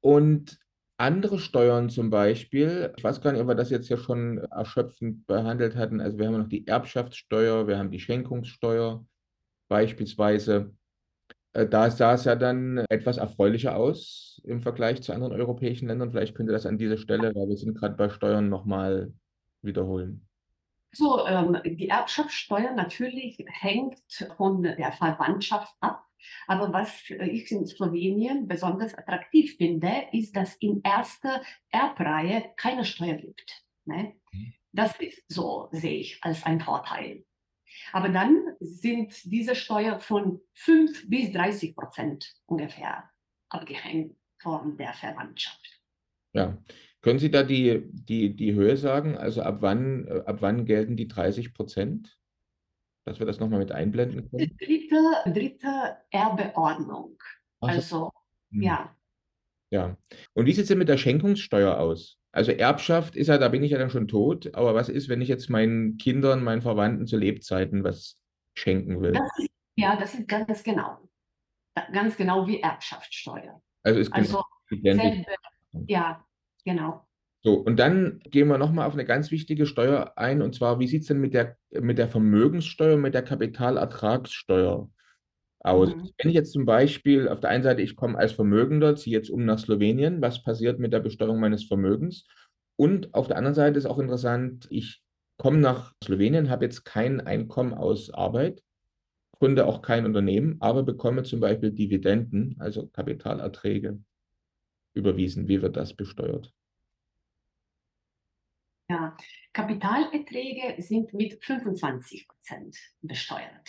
Und 0.00 0.58
andere 0.96 1.38
Steuern 1.38 1.88
zum 1.88 2.10
Beispiel, 2.10 2.92
ich 2.96 3.04
weiß 3.04 3.20
gar 3.20 3.32
nicht, 3.32 3.40
ob 3.40 3.48
wir 3.48 3.54
das 3.54 3.70
jetzt 3.70 3.88
ja 3.88 3.96
schon 3.96 4.38
erschöpfend 4.38 5.26
behandelt 5.26 5.76
hatten. 5.76 6.00
Also 6.00 6.18
wir 6.18 6.26
haben 6.26 6.38
noch 6.38 6.48
die 6.48 6.66
Erbschaftssteuer, 6.66 7.66
wir 7.66 7.78
haben 7.78 7.90
die 7.90 8.00
Schenkungssteuer 8.00 9.04
beispielsweise. 9.68 10.74
Äh, 11.54 11.66
da 11.66 11.90
sah 11.90 12.14
es 12.14 12.24
ja 12.24 12.36
dann 12.36 12.84
etwas 12.90 13.16
erfreulicher 13.18 13.76
aus 13.76 14.42
im 14.44 14.60
Vergleich 14.60 15.02
zu 15.02 15.12
anderen 15.12 15.32
europäischen 15.32 15.88
Ländern. 15.88 16.10
Vielleicht 16.10 16.34
könnte 16.34 16.52
das 16.52 16.66
an 16.66 16.78
dieser 16.78 16.98
Stelle, 16.98 17.34
weil 17.34 17.48
wir 17.48 17.56
sind 17.56 17.78
gerade 17.78 17.96
bei 17.96 18.10
Steuern 18.10 18.48
nochmal 18.48 19.12
wiederholen? 19.62 20.26
So, 20.92 21.24
ähm, 21.26 21.60
die 21.64 21.88
Erbschaftssteuer 21.88 22.72
natürlich 22.72 23.38
hängt 23.46 24.00
von 24.36 24.62
der 24.62 24.92
Verwandtschaft 24.92 25.74
ab. 25.80 26.04
Aber 26.46 26.72
was 26.72 27.08
ich 27.08 27.50
in 27.50 27.66
Slowenien 27.66 28.46
besonders 28.46 28.94
attraktiv 28.94 29.56
finde, 29.56 30.08
ist, 30.12 30.36
dass 30.36 30.56
in 30.56 30.82
erster 30.82 31.42
Erbreihe 31.70 32.52
keine 32.56 32.84
Steuer 32.84 33.14
gibt. 33.14 33.64
Ne? 33.84 34.16
Mhm. 34.32 34.52
Das 34.72 34.98
ist 35.00 35.22
so, 35.28 35.68
sehe 35.72 35.98
ich, 36.00 36.18
als 36.22 36.44
ein 36.44 36.60
Vorteil. 36.60 37.24
Aber 37.92 38.08
dann 38.08 38.56
sind 38.60 39.14
diese 39.24 39.54
Steuer 39.54 40.00
von 40.00 40.40
5 40.54 41.08
bis 41.08 41.32
30 41.32 41.74
Prozent 41.74 42.34
ungefähr 42.46 43.10
abgehängt 43.48 44.16
von 44.38 44.76
der 44.76 44.92
Verwandtschaft. 44.94 45.80
Ja, 46.32 46.56
können 47.02 47.18
Sie 47.18 47.30
da 47.30 47.42
die, 47.42 47.82
die, 47.92 48.34
die 48.34 48.54
Höhe 48.54 48.76
sagen? 48.76 49.16
Also 49.16 49.42
ab 49.42 49.58
wann, 49.60 50.06
äh, 50.06 50.22
ab 50.26 50.38
wann 50.40 50.66
gelten 50.66 50.96
die 50.96 51.08
30 51.08 51.54
Prozent? 51.54 52.18
Dass 53.04 53.18
wir 53.18 53.26
das 53.26 53.40
nochmal 53.40 53.60
mit 53.60 53.72
einblenden 53.72 54.28
können? 54.28 54.56
Dritte, 54.58 55.30
dritte 55.32 55.96
Erbeordnung. 56.10 57.16
So. 57.60 57.66
Also, 57.66 58.10
hm. 58.52 58.62
ja. 58.62 58.96
Ja. 59.70 59.96
Und 60.34 60.46
wie 60.46 60.52
sieht 60.52 60.62
es 60.62 60.68
denn 60.68 60.78
mit 60.78 60.88
der 60.88 60.98
Schenkungssteuer 60.98 61.78
aus? 61.78 62.18
Also 62.32 62.52
Erbschaft 62.52 63.16
ist 63.16 63.28
ja, 63.28 63.38
da 63.38 63.48
bin 63.48 63.62
ich 63.62 63.72
ja 63.72 63.78
dann 63.78 63.90
schon 63.90 64.06
tot, 64.06 64.54
aber 64.54 64.74
was 64.74 64.88
ist, 64.88 65.08
wenn 65.08 65.20
ich 65.20 65.28
jetzt 65.28 65.50
meinen 65.50 65.96
Kindern, 65.96 66.44
meinen 66.44 66.62
Verwandten 66.62 67.06
zu 67.06 67.16
Lebzeiten 67.16 67.82
was 67.82 68.20
schenken 68.54 69.00
will? 69.00 69.12
Das 69.12 69.30
ist, 69.38 69.50
ja, 69.76 69.96
das 69.96 70.14
ist 70.14 70.28
ganz 70.28 70.62
genau. 70.62 70.98
Ganz 71.92 72.16
genau 72.16 72.46
wie 72.46 72.60
Erbschaftssteuer. 72.60 73.60
Also 73.82 74.00
ist 74.00 74.12
genau 74.12 74.44
also 74.70 74.92
selbe, 74.92 75.24
ja, 75.86 76.24
Genau. 76.64 77.06
So, 77.42 77.54
und 77.54 77.78
dann 77.78 78.20
gehen 78.24 78.48
wir 78.48 78.58
nochmal 78.58 78.86
auf 78.86 78.92
eine 78.92 79.06
ganz 79.06 79.30
wichtige 79.30 79.64
Steuer 79.64 80.12
ein, 80.16 80.42
und 80.42 80.54
zwar, 80.54 80.78
wie 80.78 80.86
sieht 80.86 81.02
es 81.02 81.08
denn 81.08 81.20
mit 81.20 81.32
der, 81.32 81.56
mit 81.70 81.96
der 81.96 82.08
Vermögenssteuer, 82.08 82.98
mit 82.98 83.14
der 83.14 83.22
Kapitalertragssteuer 83.22 84.90
aus? 85.60 85.94
Mhm. 85.94 86.10
Wenn 86.18 86.28
ich 86.28 86.34
jetzt 86.34 86.52
zum 86.52 86.66
Beispiel 86.66 87.28
auf 87.28 87.40
der 87.40 87.50
einen 87.50 87.62
Seite, 87.62 87.80
ich 87.80 87.96
komme 87.96 88.18
als 88.18 88.32
Vermögender, 88.32 88.94
ziehe 88.94 89.16
jetzt 89.16 89.30
um 89.30 89.46
nach 89.46 89.58
Slowenien, 89.58 90.20
was 90.20 90.42
passiert 90.42 90.78
mit 90.78 90.92
der 90.92 91.00
Besteuerung 91.00 91.40
meines 91.40 91.64
Vermögens? 91.64 92.26
Und 92.76 93.14
auf 93.14 93.26
der 93.26 93.38
anderen 93.38 93.54
Seite 93.54 93.78
ist 93.78 93.86
auch 93.86 93.98
interessant, 93.98 94.66
ich 94.70 95.02
komme 95.38 95.58
nach 95.58 95.94
Slowenien, 96.04 96.50
habe 96.50 96.66
jetzt 96.66 96.84
kein 96.84 97.22
Einkommen 97.22 97.72
aus 97.72 98.10
Arbeit, 98.10 98.62
gründe 99.38 99.64
auch 99.64 99.80
kein 99.80 100.04
Unternehmen, 100.04 100.56
aber 100.60 100.82
bekomme 100.82 101.22
zum 101.22 101.40
Beispiel 101.40 101.70
Dividenden, 101.70 102.56
also 102.58 102.86
Kapitalerträge 102.88 103.98
überwiesen. 104.94 105.48
Wie 105.48 105.62
wird 105.62 105.76
das 105.76 105.94
besteuert? 105.94 106.52
Ja, 108.88 109.16
Kapitalerträge 109.52 110.82
sind 110.82 111.12
mit 111.14 111.44
25 111.44 112.26
Prozent 112.26 112.76
besteuert. 113.02 113.68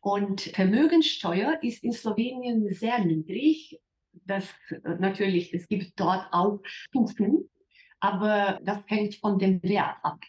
Und 0.00 0.40
Vermögenssteuer 0.42 1.58
ist 1.62 1.82
in 1.82 1.92
Slowenien 1.92 2.72
sehr 2.72 3.04
niedrig. 3.04 3.80
Das 4.12 4.48
natürlich, 4.98 5.52
es 5.52 5.68
gibt 5.68 5.98
dort 5.98 6.28
auch 6.32 6.60
Stufen, 6.62 7.50
aber 7.98 8.60
das 8.62 8.82
hängt 8.86 9.16
von 9.16 9.38
dem 9.38 9.62
Wert 9.62 9.96
ab. 10.02 10.20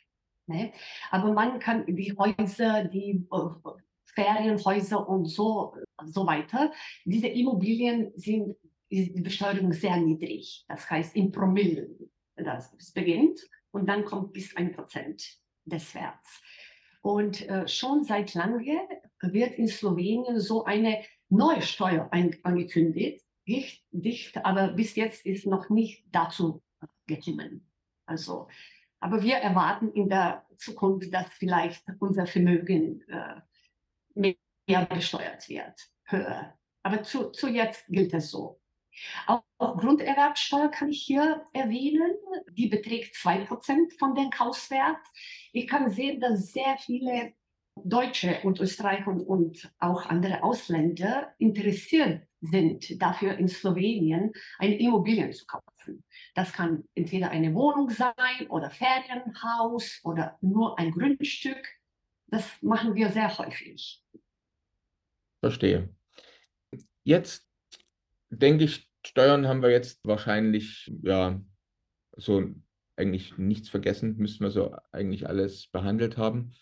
Ne? 0.47 0.73
Aber 1.09 1.31
man 1.31 1.59
kann 1.59 1.85
die 1.87 2.15
Häuser, 2.17 2.85
die 2.85 3.25
äh, 3.31 3.69
Ferienhäuser 4.13 5.07
und 5.07 5.25
so, 5.25 5.75
so 6.03 6.25
weiter, 6.27 6.71
diese 7.05 7.27
Immobilien 7.27 8.11
sind 8.15 8.55
die 8.91 9.21
Besteuerung 9.21 9.73
sehr 9.73 9.97
niedrig. 9.97 10.65
Das 10.67 10.89
heißt 10.89 11.15
in 11.15 11.31
Promillen. 11.31 12.11
Das 12.35 12.75
beginnt 12.93 13.39
und 13.71 13.87
dann 13.87 14.05
kommt 14.05 14.33
bis 14.33 14.55
ein 14.55 14.73
Prozent 14.73 15.23
des 15.65 15.93
Werts. 15.95 16.41
Und 17.01 17.47
äh, 17.49 17.67
schon 17.67 18.03
seit 18.03 18.33
langem 18.33 18.65
wird 19.21 19.53
in 19.55 19.67
Slowenien 19.67 20.39
so 20.39 20.65
eine 20.65 21.03
neue 21.29 21.61
Steuer 21.61 22.07
ein, 22.11 22.37
angekündigt, 22.43 23.25
dicht, 23.47 23.83
dicht, 23.91 24.45
aber 24.45 24.69
bis 24.69 24.95
jetzt 24.95 25.25
ist 25.25 25.47
noch 25.47 25.69
nicht 25.69 26.05
dazu 26.11 26.61
gekommen. 27.07 27.67
Also, 28.05 28.47
aber 28.99 29.23
wir 29.23 29.37
erwarten 29.37 29.91
in 29.93 30.09
der 30.09 30.45
Zukunft, 30.57 31.11
dass 31.13 31.27
vielleicht 31.33 31.83
unser 31.99 32.27
Vermögen 32.27 33.01
äh, 33.07 33.41
mehr 34.13 34.85
besteuert 34.85 35.47
wird, 35.49 35.89
höher. 36.05 36.57
Aber 36.83 37.03
zu, 37.03 37.31
zu 37.31 37.47
jetzt 37.47 37.87
gilt 37.87 38.13
es 38.13 38.29
so. 38.29 38.60
Auch, 39.27 39.43
Grunderwerbsteuer 39.57 40.69
kann 40.69 40.89
ich 40.89 41.03
hier 41.03 41.45
erwähnen. 41.53 42.11
Die 42.51 42.67
beträgt 42.67 43.15
2% 43.15 43.97
von 43.97 44.15
dem 44.15 44.29
Kaufswert. 44.29 44.97
Ich 45.53 45.67
kann 45.67 45.89
sehen, 45.89 46.19
dass 46.19 46.51
sehr 46.51 46.77
viele 46.77 47.33
Deutsche 47.75 48.39
und 48.43 48.59
Österreicher 48.59 49.07
und, 49.07 49.21
und 49.21 49.73
auch 49.79 50.05
andere 50.05 50.43
Ausländer 50.43 51.33
interessiert 51.37 52.27
sind, 52.41 53.01
dafür 53.01 53.37
in 53.37 53.47
Slowenien 53.47 54.33
eine 54.57 54.77
Immobilien 54.77 55.31
zu 55.31 55.45
kaufen. 55.45 56.03
Das 56.35 56.53
kann 56.53 56.83
entweder 56.95 57.29
eine 57.29 57.53
Wohnung 57.53 57.89
sein 57.89 58.47
oder 58.49 58.69
Ferienhaus 58.69 59.99
oder 60.03 60.37
nur 60.41 60.77
ein 60.77 60.91
Grundstück. 60.91 61.79
Das 62.27 62.61
machen 62.61 62.95
wir 62.95 63.09
sehr 63.09 63.37
häufig. 63.37 64.03
Verstehe. 65.39 65.89
Jetzt 67.03 67.47
denke 68.29 68.65
ich, 68.65 68.90
Steuern 69.05 69.47
haben 69.47 69.61
wir 69.61 69.71
jetzt 69.71 69.99
wahrscheinlich, 70.05 70.91
ja, 71.01 71.41
so 72.15 72.43
eigentlich 72.95 73.37
nichts 73.37 73.69
vergessen, 73.69 74.17
müssten 74.17 74.43
wir 74.43 74.51
so 74.51 74.75
eigentlich 74.91 75.27
alles 75.27 75.67
behandelt 75.67 76.17
haben. 76.17 76.53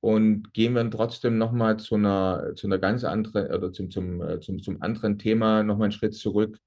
Und 0.00 0.52
gehen 0.52 0.74
wir 0.74 0.90
trotzdem 0.90 1.38
nochmal 1.38 1.78
zu 1.78 1.94
einer, 1.94 2.52
zu 2.56 2.66
einer 2.66 2.78
ganz 2.78 3.04
anderen 3.04 3.46
oder 3.50 3.72
zum, 3.72 3.90
zum, 3.90 4.20
äh, 4.20 4.40
zum, 4.40 4.62
zum 4.62 4.82
anderen 4.82 5.18
Thema 5.18 5.62
nochmal 5.62 5.86
einen 5.86 5.92
Schritt 5.92 6.14
zurück. 6.14 6.58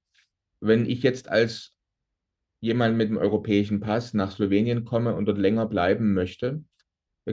Wenn 0.60 0.86
ich 0.86 1.02
jetzt 1.02 1.28
als 1.28 1.72
jemand 2.60 2.96
mit 2.96 3.10
dem 3.10 3.16
europäischen 3.16 3.78
Pass 3.78 4.12
nach 4.12 4.32
Slowenien 4.32 4.84
komme 4.84 5.14
und 5.14 5.26
dort 5.26 5.38
länger 5.38 5.66
bleiben 5.66 6.14
möchte, 6.14 6.64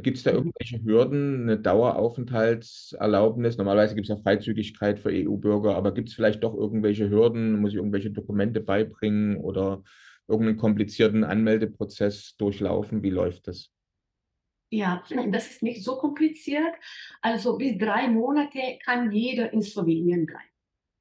Gibt 0.02 0.18
es 0.18 0.24
da 0.24 0.32
mhm. 0.32 0.38
irgendwelche 0.38 0.84
Hürden, 0.84 1.44
eine 1.44 1.58
Daueraufenthaltserlaubnis? 1.60 3.58
Normalerweise 3.58 3.96
gibt 3.96 4.10
es 4.10 4.16
ja 4.16 4.22
Freizügigkeit 4.22 5.00
für 5.00 5.10
EU-Bürger, 5.12 5.75
aber 5.75 5.94
gibt 5.94 6.10
es 6.10 6.16
vielleicht 6.16 6.44
doch 6.44 6.56
irgendwelche 6.56 7.10
Hürden? 7.10 7.60
Muss 7.60 7.72
ich 7.72 7.78
irgendwelche 7.78 8.12
Dokumente 8.12 8.62
beibringen 8.62 9.38
oder 9.38 9.84
irgendeinen 10.28 10.58
komplizierten 10.58 11.24
Anmeldeprozess 11.24 12.36
durchlaufen? 12.38 13.04
Wie 13.04 13.10
läuft 13.10 13.48
das? 13.48 13.72
Ja, 14.72 15.04
das 15.30 15.52
ist 15.52 15.64
nicht 15.64 15.84
so 15.84 15.98
kompliziert. 15.98 16.74
Also 17.22 17.58
bis 17.58 17.78
drei 17.78 18.08
Monate 18.10 18.80
kann 18.84 19.12
jeder 19.12 19.54
in 19.54 19.62
Slowenien 19.62 20.25
bleiben. 20.25 20.50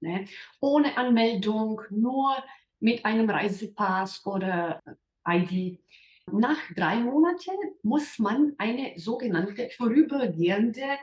Ne? 0.00 0.26
Ohne 0.60 0.96
Anmeldung, 0.96 1.80
nur 1.90 2.36
mit 2.78 3.04
einem 3.04 3.28
Reisepass 3.30 4.24
oder 4.26 4.82
ID. 5.26 5.80
Nach 6.32 6.58
drei 6.74 6.96
Monaten 6.96 7.56
muss 7.82 8.18
man 8.18 8.54
eine 8.58 8.98
sogenannte 8.98 9.68
vorübergehende 9.70 10.98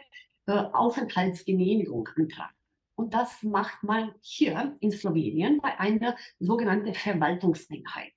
äh, 0.48 0.52
Aufenthaltsgenehmigung 0.52 2.10
antragen. 2.16 2.56
Und 2.96 3.14
das 3.14 3.42
macht 3.44 3.84
man 3.84 4.14
hier 4.22 4.76
in 4.80 4.92
Slowenien 4.92 5.60
bei 5.62 5.80
einer 5.80 6.16
sogenannten 6.40 6.94
Verwaltungseinheit. 6.94 8.14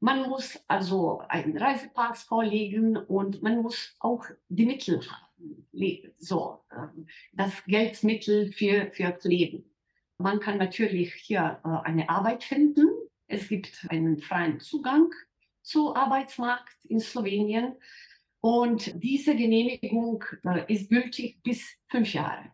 Man 0.00 0.28
muss 0.28 0.58
also 0.68 1.22
einen 1.28 1.58
Reisepass 1.58 2.22
vorlegen 2.22 2.96
und 2.96 3.42
man 3.42 3.60
muss 3.60 3.94
auch 4.00 4.24
die 4.48 4.64
Mittel 4.64 5.00
haben, 5.02 5.66
so 6.18 6.64
ähm, 6.72 7.06
das 7.32 7.64
Geldmittel 7.64 8.52
für, 8.52 8.90
fürs 8.92 9.24
Leben. 9.24 9.64
Man 10.16 10.40
kann 10.40 10.58
natürlich 10.58 11.12
hier 11.14 11.60
äh, 11.64 11.86
eine 11.86 12.08
Arbeit 12.08 12.44
finden. 12.44 12.88
Es 13.26 13.48
gibt 13.48 13.86
einen 13.90 14.18
freien 14.18 14.60
Zugang 14.60 15.12
zu 15.70 15.94
Arbeitsmarkt 15.94 16.84
in 16.84 17.00
Slowenien. 17.00 17.76
Und 18.40 19.02
diese 19.02 19.36
Genehmigung 19.36 20.24
äh, 20.44 20.72
ist 20.72 20.90
gültig 20.90 21.42
bis 21.42 21.62
fünf 21.88 22.12
Jahre. 22.12 22.52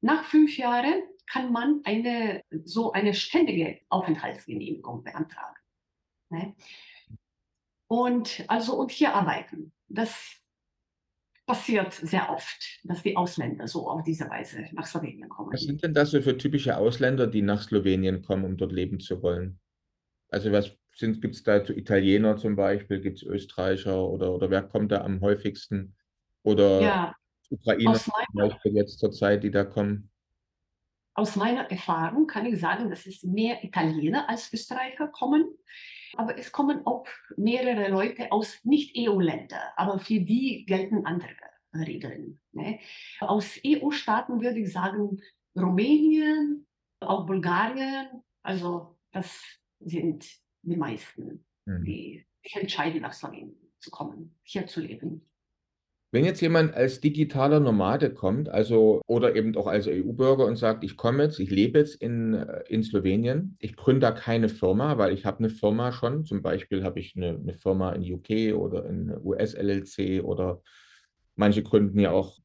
Nach 0.00 0.24
fünf 0.24 0.56
Jahren 0.56 1.02
kann 1.26 1.52
man 1.52 1.80
eine, 1.84 2.42
so 2.64 2.92
eine 2.92 3.14
ständige 3.14 3.80
Aufenthaltsgenehmigung 3.88 5.02
beantragen. 5.02 5.56
Ne? 6.30 6.54
Und 7.88 8.44
also 8.48 8.76
und 8.76 8.90
hier 8.92 9.14
arbeiten. 9.14 9.72
Das 9.88 10.40
passiert 11.46 11.92
sehr 11.92 12.30
oft, 12.30 12.80
dass 12.84 13.02
die 13.02 13.16
Ausländer 13.16 13.68
so 13.68 13.88
auf 13.88 14.02
diese 14.02 14.28
Weise 14.30 14.66
nach 14.72 14.86
Slowenien 14.86 15.28
kommen. 15.28 15.52
Was 15.52 15.62
sind 15.62 15.82
denn 15.82 15.92
das 15.92 16.10
für 16.10 16.38
typische 16.38 16.76
Ausländer, 16.76 17.26
die 17.26 17.42
nach 17.42 17.62
Slowenien 17.62 18.22
kommen, 18.22 18.44
um 18.44 18.56
dort 18.56 18.72
leben 18.72 19.00
zu 19.00 19.22
wollen? 19.22 19.60
Also 20.30 20.52
was 20.52 20.76
gibt 20.96 21.34
es 21.34 21.42
da 21.42 21.56
Italiener 21.56 22.36
zum 22.36 22.56
Beispiel, 22.56 23.00
gibt 23.00 23.18
es 23.18 23.22
Österreicher 23.22 24.08
oder, 24.08 24.32
oder 24.32 24.50
wer 24.50 24.62
kommt 24.62 24.92
da 24.92 25.02
am 25.02 25.20
häufigsten? 25.20 25.96
Oder 26.42 26.80
ja, 26.80 27.14
Ukrainer 27.50 27.94
zum 27.94 28.12
Beispiel 28.32 28.74
jetzt 28.74 28.98
zur 28.98 29.10
Zeit, 29.10 29.42
die 29.42 29.50
da 29.50 29.64
kommen? 29.64 30.10
Aus 31.16 31.36
meiner 31.36 31.70
Erfahrung 31.70 32.26
kann 32.26 32.46
ich 32.46 32.60
sagen, 32.60 32.90
dass 32.90 33.06
es 33.06 33.22
mehr 33.22 33.62
Italiener 33.62 34.28
als 34.28 34.52
Österreicher 34.52 35.08
kommen. 35.08 35.46
Aber 36.16 36.36
es 36.38 36.50
kommen 36.50 36.84
auch 36.86 37.06
mehrere 37.36 37.88
Leute 37.88 38.30
aus 38.32 38.58
Nicht-EU-Ländern. 38.64 39.60
Aber 39.76 39.98
für 39.98 40.20
die 40.20 40.64
gelten 40.66 41.06
andere 41.06 41.30
Regeln. 41.74 42.40
Ne? 42.52 42.80
Aus 43.20 43.58
EU-Staaten 43.64 44.40
würde 44.40 44.60
ich 44.60 44.72
sagen 44.72 45.20
Rumänien, 45.56 46.66
auch 47.00 47.26
Bulgarien. 47.26 48.22
Also 48.42 48.98
das 49.12 49.40
sind 49.80 50.43
die 50.70 50.76
meisten, 50.76 51.44
mhm. 51.66 51.84
die 51.84 52.26
sich 52.42 52.56
entscheiden, 52.56 53.02
nach 53.02 53.12
Slowenien 53.12 53.56
zu 53.78 53.90
kommen, 53.90 54.34
hier 54.42 54.66
zu 54.66 54.80
leben. 54.80 55.22
Wenn 56.14 56.24
jetzt 56.24 56.40
jemand 56.40 56.74
als 56.74 57.00
digitaler 57.00 57.58
Nomade 57.58 58.14
kommt, 58.14 58.48
also 58.48 59.02
oder 59.08 59.34
eben 59.34 59.56
auch 59.56 59.66
als 59.66 59.88
EU-Bürger 59.88 60.46
und 60.46 60.54
sagt, 60.54 60.84
ich 60.84 60.96
komme 60.96 61.24
jetzt, 61.24 61.40
ich 61.40 61.50
lebe 61.50 61.80
jetzt 61.80 61.96
in, 61.96 62.34
äh, 62.34 62.62
in 62.68 62.84
Slowenien, 62.84 63.56
ich 63.58 63.74
gründe 63.74 64.02
da 64.02 64.12
keine 64.12 64.48
Firma, 64.48 64.96
weil 64.96 65.12
ich 65.12 65.26
habe 65.26 65.40
eine 65.40 65.50
Firma 65.50 65.90
schon, 65.90 66.24
zum 66.24 66.40
Beispiel 66.40 66.84
habe 66.84 67.00
ich 67.00 67.16
eine, 67.16 67.30
eine 67.30 67.54
Firma 67.54 67.92
in 67.94 68.14
UK 68.14 68.56
oder 68.56 68.86
in 68.86 69.12
US-LLC 69.24 70.22
oder 70.22 70.62
manche 71.34 71.64
gründen 71.64 71.98
ja 71.98 72.12
auch 72.12 72.38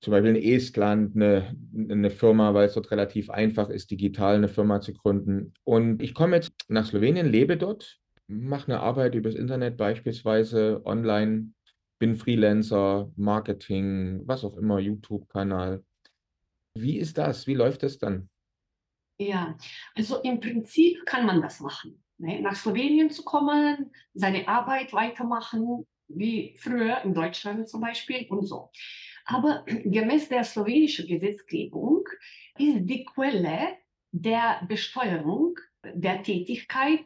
zum 0.00 0.12
Beispiel 0.12 0.36
in 0.36 0.42
Estland 0.42 1.16
eine, 1.16 1.56
eine 1.74 2.10
Firma, 2.10 2.54
weil 2.54 2.66
es 2.66 2.74
dort 2.74 2.90
relativ 2.90 3.30
einfach 3.30 3.68
ist, 3.68 3.90
digital 3.90 4.36
eine 4.36 4.48
Firma 4.48 4.80
zu 4.80 4.92
gründen. 4.92 5.54
Und 5.64 6.02
ich 6.02 6.14
komme 6.14 6.36
jetzt 6.36 6.52
nach 6.68 6.86
Slowenien, 6.86 7.26
lebe 7.26 7.56
dort, 7.56 7.98
mache 8.28 8.70
eine 8.70 8.80
Arbeit 8.80 9.14
übers 9.14 9.34
Internet 9.34 9.76
beispielsweise 9.76 10.82
online, 10.84 11.52
bin 11.98 12.14
Freelancer, 12.14 13.10
Marketing, 13.16 14.22
was 14.24 14.44
auch 14.44 14.56
immer, 14.56 14.78
YouTube-Kanal. 14.78 15.82
Wie 16.74 16.98
ist 16.98 17.18
das? 17.18 17.46
Wie 17.48 17.54
läuft 17.54 17.82
das 17.82 17.98
dann? 17.98 18.30
Ja, 19.20 19.56
also 19.96 20.22
im 20.22 20.38
Prinzip 20.38 21.04
kann 21.06 21.26
man 21.26 21.42
das 21.42 21.58
machen. 21.58 22.00
Ne? 22.18 22.40
Nach 22.40 22.54
Slowenien 22.54 23.10
zu 23.10 23.24
kommen, 23.24 23.90
seine 24.14 24.46
Arbeit 24.46 24.92
weitermachen, 24.92 25.84
wie 26.06 26.56
früher 26.58 27.02
in 27.02 27.14
Deutschland 27.14 27.68
zum 27.68 27.80
Beispiel 27.80 28.26
und 28.28 28.46
so. 28.46 28.70
Aber 29.30 29.64
gemäß 29.66 30.30
der 30.30 30.42
slowenischen 30.42 31.06
Gesetzgebung 31.06 32.04
ist 32.58 32.86
die 32.86 33.04
Quelle 33.04 33.76
der 34.10 34.62
Besteuerung 34.66 35.58
der 35.84 36.22
Tätigkeit 36.22 37.04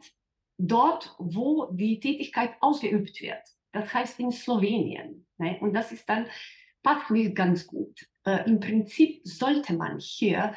dort, 0.57 1.15
wo 1.19 1.69
die 1.71 1.99
Tätigkeit 1.99 2.55
ausgeübt 2.61 3.21
wird. 3.21 3.43
Das 3.73 3.93
heißt 3.93 4.21
in 4.21 4.31
Slowenien. 4.31 5.27
Ne? 5.37 5.57
Und 5.59 5.73
das 5.73 5.91
ist 5.91 6.07
dann 6.07 6.27
passt 6.81 7.11
nicht 7.11 7.35
ganz 7.35 7.67
gut. 7.67 8.07
Äh, 8.25 8.49
Im 8.49 8.59
Prinzip 8.59 9.21
sollte 9.25 9.73
man 9.73 9.99
hier 9.99 10.55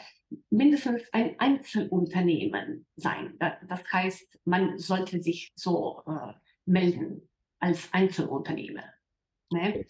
mindestens 0.51 1.03
ein 1.13 1.39
Einzelunternehmen 1.39 2.87
sein. 2.97 3.39
Das 3.39 3.83
heißt, 3.93 4.39
man 4.45 4.79
sollte 4.79 5.21
sich 5.21 5.53
so 5.57 6.03
äh, 6.07 6.33
melden 6.65 7.29
als 7.59 7.93
Einzelunternehmer. 7.93 8.85
Ne? 9.51 9.85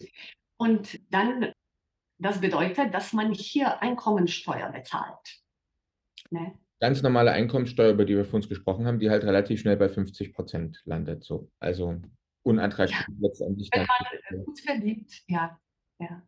Und 0.57 0.99
dann 1.11 1.53
das 2.19 2.41
bedeutet, 2.41 2.93
dass 2.93 3.13
man 3.13 3.31
hier 3.31 3.81
Einkommensteuer 3.81 4.71
bezahlt. 4.71 5.41
Ne? 6.31 6.53
Ganz 6.79 7.01
normale 7.01 7.31
Einkommensteuer, 7.31 7.91
über 7.91 8.05
die 8.05 8.15
wir 8.15 8.25
vorhin 8.25 8.47
gesprochen 8.47 8.85
haben, 8.85 8.99
die 8.99 9.09
halt 9.09 9.23
relativ 9.23 9.61
schnell 9.61 9.77
bei 9.77 9.89
50 9.89 10.33
Prozent 10.33 10.81
landet. 10.85 11.23
So. 11.23 11.49
Also 11.59 11.99
unattraktiv 12.43 12.97
ja. 13.07 13.15
letztendlich. 13.19 13.69
Wenn 13.73 13.87
man 13.87 14.45
gut 14.45 14.59
verdient, 14.59 15.23
ja. 15.27 15.59
ja. 15.99 16.23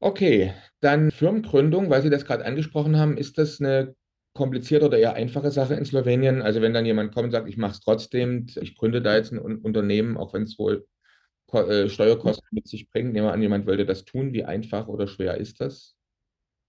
Okay, 0.00 0.54
dann 0.80 1.10
Firmengründung, 1.10 1.90
weil 1.90 2.02
Sie 2.02 2.10
das 2.10 2.24
gerade 2.24 2.44
angesprochen 2.44 2.96
haben, 2.96 3.16
ist 3.16 3.38
das 3.38 3.60
eine 3.60 3.96
komplizierte 4.34 4.86
oder 4.86 4.98
eher 4.98 5.14
einfache 5.14 5.50
Sache 5.50 5.74
in 5.74 5.84
Slowenien? 5.84 6.42
Also 6.42 6.62
wenn 6.62 6.72
dann 6.72 6.86
jemand 6.86 7.12
kommt 7.12 7.26
und 7.26 7.30
sagt, 7.32 7.48
ich 7.48 7.56
mache 7.56 7.72
es 7.72 7.80
trotzdem, 7.80 8.46
ich 8.60 8.76
gründe 8.76 9.02
da 9.02 9.16
jetzt 9.16 9.32
ein 9.32 9.38
Unternehmen, 9.38 10.16
auch 10.16 10.34
wenn 10.34 10.44
es 10.44 10.58
wohl 10.58 10.86
äh, 11.52 11.88
Steuerkosten 11.88 12.48
mit 12.50 12.68
sich 12.68 12.88
bringt. 12.90 13.12
Nehmen 13.12 13.26
wir 13.26 13.32
an, 13.32 13.42
jemand 13.42 13.66
wollte 13.66 13.86
das 13.86 14.04
tun. 14.04 14.32
Wie 14.32 14.44
einfach 14.44 14.88
oder 14.88 15.06
schwer 15.06 15.36
ist 15.36 15.60
das? 15.60 15.96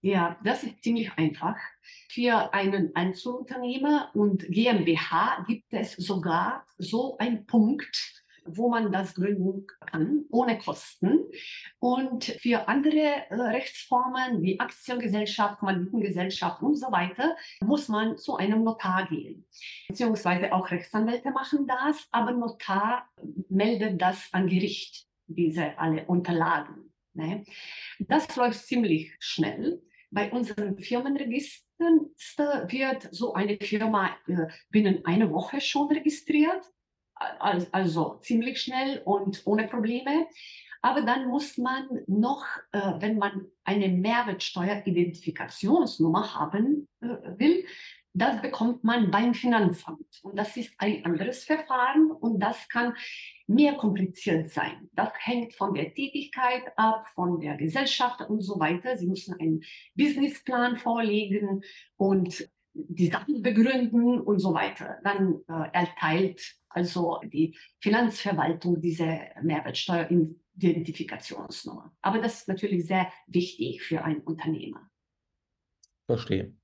Ja, 0.02 0.38
das 0.44 0.64
ist 0.64 0.82
ziemlich 0.82 1.12
einfach. 1.18 1.56
Für 2.10 2.54
einen 2.54 2.94
Einzelunternehmer 2.94 4.10
und 4.14 4.46
GmbH 4.48 5.44
gibt 5.46 5.72
es 5.72 5.92
sogar 5.92 6.64
so 6.78 7.18
einen 7.18 7.44
Punkt, 7.44 8.19
wo 8.44 8.68
man 8.68 8.92
das 8.92 9.14
gründen 9.14 9.66
kann, 9.66 10.24
ohne 10.30 10.58
Kosten. 10.58 11.20
Und 11.78 12.24
für 12.24 12.68
andere 12.68 13.26
äh, 13.30 13.34
Rechtsformen 13.34 14.42
wie 14.42 14.60
Aktiengesellschaft, 14.60 15.58
Kommanditengesellschaft 15.58 16.62
und 16.62 16.76
so 16.76 16.90
weiter 16.92 17.36
muss 17.60 17.88
man 17.88 18.18
zu 18.18 18.36
einem 18.36 18.64
Notar 18.64 19.08
gehen. 19.08 19.46
Beziehungsweise 19.88 20.52
auch 20.52 20.70
Rechtsanwälte 20.70 21.30
machen 21.30 21.66
das, 21.66 22.08
aber 22.10 22.32
Notar 22.32 23.08
meldet 23.48 24.00
das 24.00 24.28
an 24.32 24.46
Gericht, 24.46 25.06
diese 25.26 25.78
alle 25.78 26.04
Unterlagen. 26.06 26.92
Ne? 27.14 27.44
Das 27.98 28.34
läuft 28.36 28.66
ziemlich 28.66 29.14
schnell. 29.18 29.82
Bei 30.10 30.30
unseren 30.32 30.76
Firmenregistern 30.78 32.10
wird 32.68 33.08
so 33.12 33.34
eine 33.34 33.56
Firma 33.58 34.10
äh, 34.26 34.48
binnen 34.70 35.04
einer 35.04 35.30
Woche 35.30 35.60
schon 35.60 35.88
registriert 35.88 36.68
also 37.38 38.18
ziemlich 38.22 38.60
schnell 38.60 39.02
und 39.04 39.46
ohne 39.46 39.68
Probleme. 39.68 40.26
Aber 40.82 41.02
dann 41.02 41.28
muss 41.28 41.58
man 41.58 41.86
noch, 42.06 42.46
äh, 42.72 42.94
wenn 43.00 43.18
man 43.18 43.46
eine 43.64 43.88
Mehrwertsteueridentifikationsnummer 43.88 46.34
haben 46.34 46.88
äh, 47.02 47.08
will, 47.36 47.66
das 48.12 48.42
bekommt 48.42 48.82
man 48.82 49.10
beim 49.10 49.34
Finanzamt. 49.34 50.20
Und 50.22 50.36
das 50.36 50.56
ist 50.56 50.72
ein 50.78 51.04
anderes 51.04 51.44
Verfahren 51.44 52.10
und 52.10 52.40
das 52.40 52.68
kann 52.68 52.94
mehr 53.46 53.74
kompliziert 53.74 54.50
sein. 54.50 54.88
Das 54.92 55.10
hängt 55.18 55.54
von 55.54 55.74
der 55.74 55.94
Tätigkeit 55.94 56.64
ab, 56.76 57.06
von 57.14 57.40
der 57.40 57.56
Gesellschaft 57.56 58.22
und 58.22 58.40
so 58.40 58.58
weiter. 58.58 58.96
Sie 58.96 59.06
müssen 59.06 59.38
einen 59.38 59.62
Businessplan 59.94 60.76
vorlegen 60.76 61.62
und 61.96 62.48
die 62.74 63.08
Sachen 63.08 63.42
begründen 63.42 64.20
und 64.20 64.38
so 64.38 64.54
weiter. 64.54 64.98
Dann 65.02 65.40
äh, 65.48 65.70
erteilt 65.72 66.54
also 66.68 67.18
die 67.24 67.58
Finanzverwaltung 67.80 68.80
diese 68.80 69.18
Mehrwertsteueridentifikationsnummer. 69.42 71.92
Aber 72.00 72.20
das 72.20 72.40
ist 72.40 72.48
natürlich 72.48 72.86
sehr 72.86 73.10
wichtig 73.26 73.82
für 73.82 74.04
ein 74.04 74.20
Unternehmer. 74.20 74.88
Verstehe. 76.06 76.54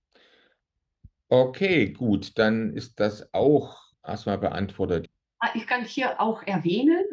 Okay, 1.29 1.93
gut, 1.93 2.39
dann 2.39 2.73
ist 2.73 3.01
das 3.01 3.35
auch 3.35 3.83
erstmal 4.05 4.39
beantwortet. 4.39 5.11
Ah, 5.41 5.51
ich 5.55 5.67
kann 5.67 5.85
hier 5.85 6.21
auch 6.21 6.45
erwähnen, 6.45 7.05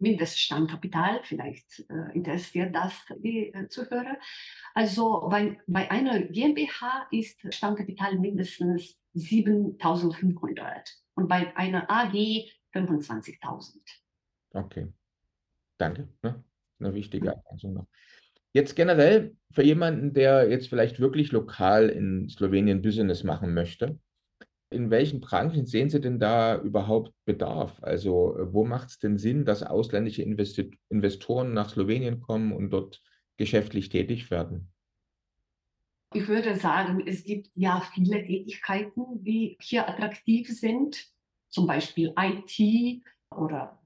Mindeststammkapital, 0.00 1.20
vielleicht 1.24 1.84
äh, 1.88 2.12
interessiert 2.14 2.74
das 2.74 2.94
die 3.18 3.52
äh, 3.52 3.68
Zuhörer. 3.68 4.16
Also 4.74 5.28
bei, 5.30 5.58
bei 5.66 5.90
einer 5.90 6.20
GmbH 6.20 7.06
ist 7.10 7.40
Stammkapital 7.54 8.18
mindestens 8.18 8.98
7500 9.14 10.90
und 11.14 11.28
bei 11.28 11.56
einer 11.56 11.90
AG 11.90 12.12
25.000. 12.72 13.76
Okay, 14.50 14.88
danke. 15.78 16.08
Ne? 16.22 16.42
Eine 16.80 16.94
wichtige 16.94 17.28
Ergänzung 17.28 17.74
noch. 17.74 17.86
Jetzt 18.52 18.76
generell 18.76 19.36
für 19.50 19.62
jemanden, 19.62 20.12
der 20.12 20.48
jetzt 20.48 20.68
vielleicht 20.68 21.00
wirklich 21.00 21.32
lokal 21.32 21.88
in 21.88 22.28
Slowenien 22.28 22.82
Business 22.82 23.24
machen 23.24 23.52
möchte, 23.52 23.98
in 24.70 24.90
welchen 24.90 25.20
Branchen 25.20 25.66
sehen 25.66 25.90
Sie 25.90 26.00
denn 26.00 26.18
da 26.18 26.60
überhaupt 26.60 27.12
Bedarf? 27.24 27.78
Also 27.82 28.36
wo 28.40 28.64
macht 28.64 28.88
es 28.90 28.98
denn 28.98 29.18
Sinn, 29.18 29.44
dass 29.44 29.62
ausländische 29.62 30.22
Investoren 30.22 31.52
nach 31.52 31.70
Slowenien 31.70 32.20
kommen 32.20 32.52
und 32.52 32.70
dort 32.70 33.02
geschäftlich 33.36 33.88
tätig 33.88 34.30
werden? 34.30 34.72
Ich 36.12 36.28
würde 36.28 36.54
sagen, 36.54 37.02
es 37.06 37.24
gibt 37.24 37.50
ja 37.54 37.82
viele 37.92 38.24
Tätigkeiten, 38.24 39.24
die 39.24 39.56
hier 39.60 39.88
attraktiv 39.88 40.48
sind, 40.48 41.08
zum 41.48 41.66
Beispiel 41.66 42.14
IT 42.16 43.02
oder 43.30 43.80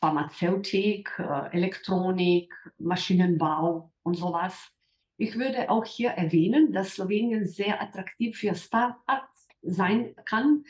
Pharmazeutik, 0.00 1.10
äh, 1.18 1.52
Elektronik, 1.52 2.52
Maschinenbau 2.78 3.92
und 4.02 4.14
sowas. 4.14 4.70
Ich 5.18 5.36
würde 5.36 5.70
auch 5.70 5.84
hier 5.84 6.10
erwähnen, 6.10 6.72
dass 6.72 6.94
Slowenien 6.94 7.46
sehr 7.46 7.80
attraktiv 7.80 8.38
für 8.38 8.54
Start-ups 8.54 9.45
sein 9.66 10.14
kann, 10.24 10.64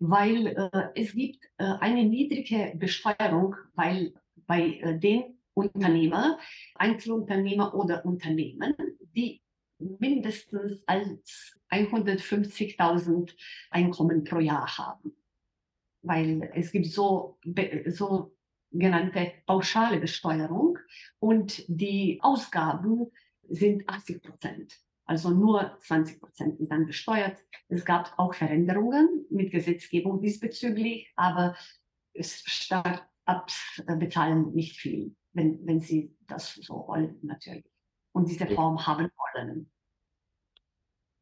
weil 0.00 0.48
äh, 0.48 0.88
es 0.94 1.12
gibt 1.12 1.44
äh, 1.58 1.64
eine 1.80 2.04
niedrige 2.04 2.72
Besteuerung, 2.76 3.56
weil 3.74 4.14
bei 4.46 4.78
äh, 4.80 4.98
den 4.98 5.38
Unternehmer, 5.54 6.38
Einzelunternehmer 6.76 7.74
oder 7.74 8.04
Unternehmen, 8.04 8.74
die 9.16 9.42
mindestens 9.78 10.82
als 10.86 11.58
150.000 11.70 13.34
Einkommen 13.70 14.24
pro 14.24 14.38
Jahr 14.38 14.78
haben. 14.78 15.16
Weil 16.02 16.50
es 16.54 16.70
gibt 16.70 16.86
so, 16.86 17.38
so 17.86 18.36
genannte 18.70 19.32
pauschale 19.46 19.98
Besteuerung 19.98 20.78
und 21.18 21.64
die 21.68 22.18
Ausgaben 22.22 23.10
sind 23.48 23.88
80 23.88 24.22
Prozent. 24.22 24.78
Also 25.08 25.30
nur 25.30 25.78
20 25.80 26.20
Prozent 26.20 26.58
sind 26.58 26.70
dann 26.70 26.84
besteuert. 26.84 27.38
Es 27.68 27.86
gab 27.86 28.12
auch 28.18 28.34
Veränderungen 28.34 29.24
mit 29.30 29.50
Gesetzgebung 29.50 30.20
diesbezüglich, 30.20 31.10
aber 31.16 31.56
Start-ups 32.20 33.82
bezahlen 33.98 34.52
nicht 34.52 34.76
viel, 34.76 35.16
wenn, 35.32 35.66
wenn 35.66 35.80
sie 35.80 36.14
das 36.26 36.54
so 36.56 36.84
wollen 36.86 37.16
natürlich 37.22 37.64
und 38.12 38.28
diese 38.28 38.46
Form 38.48 38.86
haben 38.86 39.08
wollen. 39.34 39.70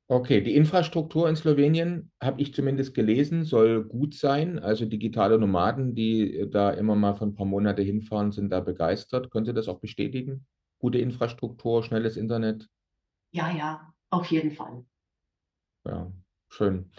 Okay, 0.08 0.40
die 0.40 0.56
Infrastruktur 0.56 1.28
in 1.28 1.36
Slowenien, 1.36 2.10
habe 2.20 2.40
ich 2.42 2.54
zumindest 2.54 2.92
gelesen, 2.92 3.44
soll 3.44 3.84
gut 3.84 4.14
sein. 4.14 4.58
Also 4.58 4.84
digitale 4.84 5.38
Nomaden, 5.38 5.94
die 5.94 6.48
da 6.50 6.70
immer 6.70 6.96
mal 6.96 7.14
für 7.14 7.24
ein 7.24 7.34
paar 7.34 7.46
Monate 7.46 7.82
hinfahren, 7.82 8.32
sind 8.32 8.50
da 8.50 8.58
begeistert. 8.60 9.30
Können 9.30 9.46
Sie 9.46 9.54
das 9.54 9.68
auch 9.68 9.78
bestätigen? 9.78 10.46
Gute 10.78 10.98
Infrastruktur, 10.98 11.84
schnelles 11.84 12.16
Internet? 12.16 12.68
Ja, 13.36 13.50
ja, 13.50 13.92
auf 14.08 14.30
jeden 14.30 14.52
Fall. 14.52 14.86
Ja, 15.86 16.10
schön. 16.48 16.90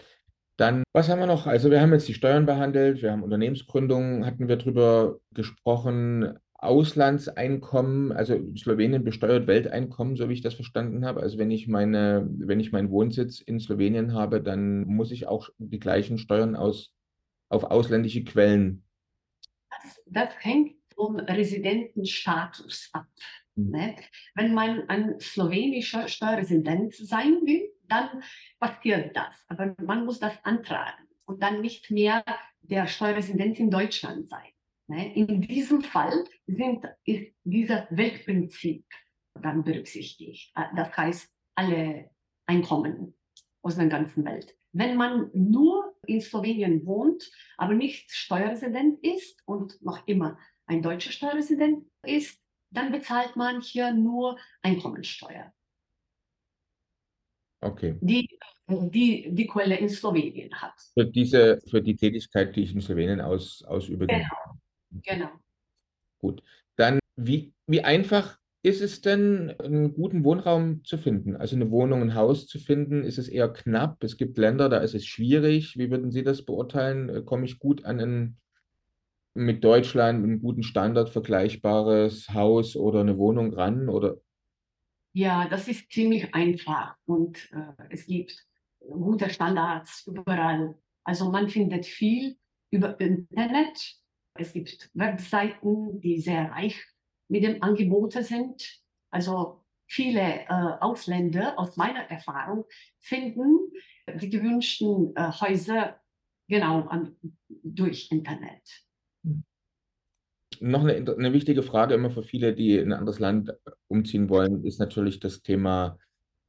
Dann, 0.56 0.84
was 0.92 1.08
haben 1.08 1.18
wir 1.18 1.26
noch? 1.26 1.48
Also 1.48 1.68
wir 1.68 1.80
haben 1.80 1.92
jetzt 1.92 2.06
die 2.06 2.14
Steuern 2.14 2.46
behandelt, 2.46 3.02
wir 3.02 3.10
haben 3.10 3.24
Unternehmensgründungen, 3.24 4.24
hatten 4.24 4.46
wir 4.46 4.56
drüber 4.56 5.18
gesprochen. 5.32 6.38
Auslandseinkommen, 6.54 8.12
also 8.12 8.38
Slowenien 8.56 9.02
besteuert 9.02 9.48
Welteinkommen, 9.48 10.14
so 10.14 10.28
wie 10.28 10.34
ich 10.34 10.42
das 10.42 10.54
verstanden 10.54 11.04
habe. 11.04 11.20
Also 11.20 11.38
wenn 11.38 11.50
ich 11.50 11.66
meine, 11.66 12.28
wenn 12.30 12.60
ich 12.60 12.70
meinen 12.70 12.90
Wohnsitz 12.90 13.40
in 13.40 13.58
Slowenien 13.58 14.12
habe, 14.12 14.40
dann 14.40 14.84
muss 14.84 15.10
ich 15.10 15.26
auch 15.26 15.48
die 15.58 15.80
gleichen 15.80 16.18
Steuern 16.18 16.54
aus, 16.54 16.94
auf 17.48 17.64
ausländische 17.64 18.22
Quellen. 18.22 18.84
Das, 19.70 20.00
das 20.06 20.28
hängt 20.38 20.76
vom 20.94 21.16
Residentenstatus 21.16 22.90
ab. 22.92 23.06
Mhm. 23.58 23.70
Ne? 23.70 23.96
Wenn 24.34 24.54
man 24.54 24.88
ein 24.88 25.18
slowenischer 25.20 26.08
Steuerresident 26.08 26.94
sein 26.94 27.40
will, 27.44 27.70
dann 27.88 28.22
passiert 28.58 29.16
das. 29.16 29.44
Aber 29.48 29.74
man 29.82 30.04
muss 30.04 30.20
das 30.20 30.34
antragen 30.44 31.08
und 31.26 31.42
dann 31.42 31.60
nicht 31.60 31.90
mehr 31.90 32.24
der 32.62 32.86
Steuerresident 32.86 33.58
in 33.58 33.70
Deutschland 33.70 34.28
sein. 34.28 34.48
Ne? 34.86 35.14
In 35.14 35.40
diesem 35.40 35.82
Fall 35.82 36.24
sind, 36.46 36.84
ist 37.04 37.34
dieser 37.44 37.86
Weltprinzip 37.90 38.84
dann 39.40 39.64
berücksichtigt. 39.64 40.52
Äh, 40.54 40.64
das 40.76 40.96
heißt, 40.96 41.30
alle 41.54 42.10
Einkommen 42.46 43.14
aus 43.62 43.76
der 43.76 43.88
ganzen 43.88 44.24
Welt. 44.24 44.54
Wenn 44.72 44.96
man 44.96 45.30
nur 45.34 45.94
in 46.06 46.20
Slowenien 46.20 46.86
wohnt, 46.86 47.30
aber 47.56 47.74
nicht 47.74 48.10
Steuerresident 48.10 49.02
ist 49.02 49.42
und 49.46 49.80
noch 49.82 50.06
immer 50.06 50.38
ein 50.66 50.82
deutscher 50.82 51.10
Steuerresident 51.10 51.84
ist, 52.04 52.38
dann 52.70 52.92
bezahlt 52.92 53.36
man 53.36 53.60
hier 53.60 53.92
nur 53.92 54.38
Einkommensteuer. 54.62 55.52
Okay. 57.60 57.96
Die, 58.00 58.28
die 58.68 59.28
die 59.32 59.46
Quelle 59.46 59.76
in 59.76 59.88
Slowenien 59.88 60.52
hat. 60.54 60.74
Für, 60.94 61.04
diese, 61.04 61.60
für 61.68 61.82
die 61.82 61.96
Tätigkeit, 61.96 62.54
die 62.54 62.62
ich 62.62 62.74
in 62.74 62.80
Slowenien 62.80 63.20
aus, 63.20 63.64
ausübe. 63.64 64.06
Genau. 64.06 64.26
Genau. 64.90 65.30
Gut. 66.18 66.42
Dann, 66.76 67.00
wie, 67.16 67.52
wie 67.66 67.82
einfach 67.82 68.38
ist 68.62 68.80
es 68.80 69.00
denn, 69.00 69.54
einen 69.58 69.94
guten 69.94 70.24
Wohnraum 70.24 70.84
zu 70.84 70.98
finden? 70.98 71.36
Also 71.36 71.56
eine 71.56 71.70
Wohnung, 71.70 72.02
ein 72.02 72.14
Haus 72.14 72.46
zu 72.46 72.58
finden, 72.58 73.02
ist 73.02 73.18
es 73.18 73.28
eher 73.28 73.48
knapp? 73.48 74.02
Es 74.04 74.16
gibt 74.16 74.38
Länder, 74.38 74.68
da 74.68 74.78
ist 74.78 74.94
es 74.94 75.06
schwierig. 75.06 75.76
Wie 75.76 75.90
würden 75.90 76.10
Sie 76.10 76.22
das 76.22 76.44
beurteilen? 76.44 77.08
Äh, 77.08 77.22
komme 77.22 77.44
ich 77.44 77.58
gut 77.58 77.84
an 77.84 78.00
ein 78.00 78.36
mit 79.38 79.64
Deutschland 79.64 80.24
einen 80.24 80.40
guten 80.40 80.62
Standard 80.62 81.10
vergleichbares 81.10 82.28
Haus 82.34 82.76
oder 82.76 83.00
eine 83.00 83.18
Wohnung 83.18 83.54
ran? 83.54 83.88
Oder? 83.88 84.16
Ja, 85.12 85.48
das 85.48 85.68
ist 85.68 85.90
ziemlich 85.90 86.34
einfach 86.34 86.96
und 87.06 87.50
äh, 87.52 87.84
es 87.90 88.06
gibt 88.06 88.46
gute 88.78 89.30
Standards 89.30 90.06
überall. 90.06 90.76
Also 91.04 91.30
man 91.30 91.48
findet 91.48 91.86
viel 91.86 92.36
über 92.70 93.00
Internet 93.00 93.96
Es 94.34 94.52
gibt 94.52 94.90
Webseiten, 94.94 96.00
die 96.00 96.20
sehr 96.20 96.50
reich 96.50 96.80
mit 97.28 97.42
dem 97.42 97.62
Angebote 97.62 98.22
sind. 98.22 98.82
Also 99.10 99.64
viele 99.86 100.20
äh, 100.20 100.46
Ausländer 100.80 101.58
aus 101.58 101.76
meiner 101.76 102.02
Erfahrung 102.10 102.64
finden 103.00 103.72
die 104.14 104.30
gewünschten 104.30 105.14
äh, 105.16 105.30
Häuser 105.32 106.00
genau 106.48 106.86
an, 106.88 107.16
durch 107.62 108.10
Internet. 108.10 108.87
Noch 110.60 110.84
eine, 110.84 110.94
eine 110.94 111.32
wichtige 111.32 111.62
Frage 111.62 111.94
immer 111.94 112.10
für 112.10 112.22
viele, 112.22 112.54
die 112.54 112.76
in 112.76 112.92
ein 112.92 112.98
anderes 112.98 113.18
Land 113.18 113.52
umziehen 113.88 114.28
wollen, 114.28 114.64
ist 114.64 114.78
natürlich 114.78 115.20
das 115.20 115.42
Thema 115.42 115.98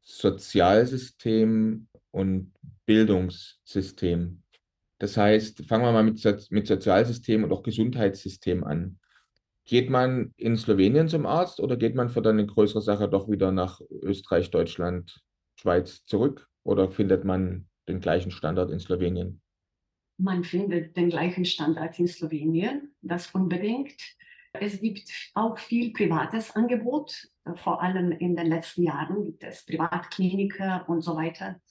Sozialsystem 0.02 1.88
und 2.12 2.54
Bildungssystem. 2.86 4.44
Das 4.98 5.16
heißt, 5.16 5.66
fangen 5.66 5.86
wir 5.86 5.92
mal 5.92 6.04
mit, 6.04 6.52
mit 6.52 6.68
Sozialsystem 6.68 7.44
und 7.44 7.52
auch 7.52 7.64
Gesundheitssystem 7.64 8.64
an. 8.64 9.00
Geht 9.66 9.90
man 9.90 10.34
in 10.36 10.58
Slowenien 10.58 11.08
zum 11.08 11.26
Arzt 11.26 11.60
oder 11.60 11.78
geht 11.78 11.96
man 11.96 12.10
für 12.10 12.22
dann 12.22 12.40
eine 12.40 12.48
größere 12.48 12.82
Sache 12.82 13.08
doch 13.08 13.30
wieder 13.30 13.52
nach 13.52 13.82
Österreich, 13.90 14.50
Deutschland, 14.50 15.22
Schweiz 15.56 16.06
zurück? 16.06 16.48
Oder 16.64 16.90
findet 16.90 17.24
man 17.24 17.68
den 17.88 18.00
gleichen 18.00 18.32
Standard 18.32 18.72
in 18.72 18.80
Slowenien? 18.80 19.42
Man 20.22 20.44
findet 20.44 20.98
den 20.98 21.10
gleichen 21.10 21.46
Standard 21.46 21.98
in 21.98 22.08
Slowenien, 22.08 22.94
das 23.02 23.32
unbedingt. 23.32 23.96
Es 24.52 24.82
gibt 24.82 25.10
auch 25.34 25.58
viel 25.58 25.94
privates 25.94 26.54
Angebot. 26.56 27.30
Vor 27.56 27.82
allem 27.82 28.12
in 28.12 28.36
den 28.36 28.48
letzten 28.48 28.84
Jahren 28.84 29.24
gibt 29.24 29.44
es 29.46 29.66
Privatkliniken 29.66 30.82
und 30.88 31.02
so 31.02 31.16
weiter. 31.16 31.62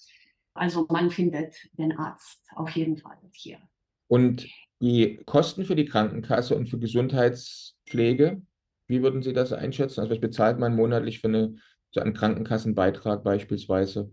Also 0.54 0.86
man 0.88 1.10
findet 1.10 1.54
den 1.72 1.92
Arzt 1.92 2.40
auf 2.56 2.70
jeden 2.70 2.96
Fall 2.96 3.18
hier. 3.32 3.58
Und 4.06 4.48
die 4.80 5.20
Kosten 5.26 5.66
für 5.66 5.76
die 5.76 5.84
Krankenkasse 5.84 6.56
und 6.56 6.70
für 6.70 6.78
Gesundheitspflege, 6.78 8.40
wie 8.86 9.02
würden 9.02 9.22
Sie 9.22 9.34
das 9.34 9.52
einschätzen? 9.52 10.00
Also 10.00 10.12
was 10.12 10.20
bezahlt 10.20 10.58
man 10.58 10.74
monatlich 10.74 11.20
für 11.20 11.28
eine, 11.28 11.56
so 11.90 12.00
einen 12.00 12.14
Krankenkassenbeitrag 12.14 13.22
beispielsweise? 13.22 14.10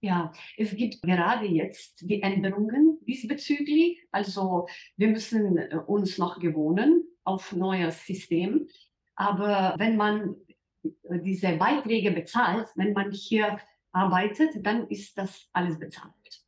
Ja, 0.00 0.32
es 0.56 0.74
gibt 0.74 1.02
gerade 1.02 1.44
jetzt 1.44 2.00
die 2.08 2.22
Änderungen 2.22 2.89
diesbezüglich. 3.10 3.98
Also 4.10 4.68
wir 4.96 5.08
müssen 5.08 5.58
äh, 5.58 5.76
uns 5.86 6.18
noch 6.18 6.38
gewohnen 6.38 7.04
auf 7.24 7.52
neues 7.52 8.04
System. 8.06 8.68
Aber 9.14 9.74
wenn 9.78 9.96
man 9.96 10.36
äh, 10.82 11.18
diese 11.20 11.56
Beiträge 11.56 12.12
bezahlt, 12.12 12.68
wenn 12.76 12.92
man 12.92 13.10
hier 13.10 13.58
arbeitet, 13.92 14.64
dann 14.64 14.88
ist 14.88 15.18
das 15.18 15.48
alles 15.52 15.78
bezahlt. 15.78 16.44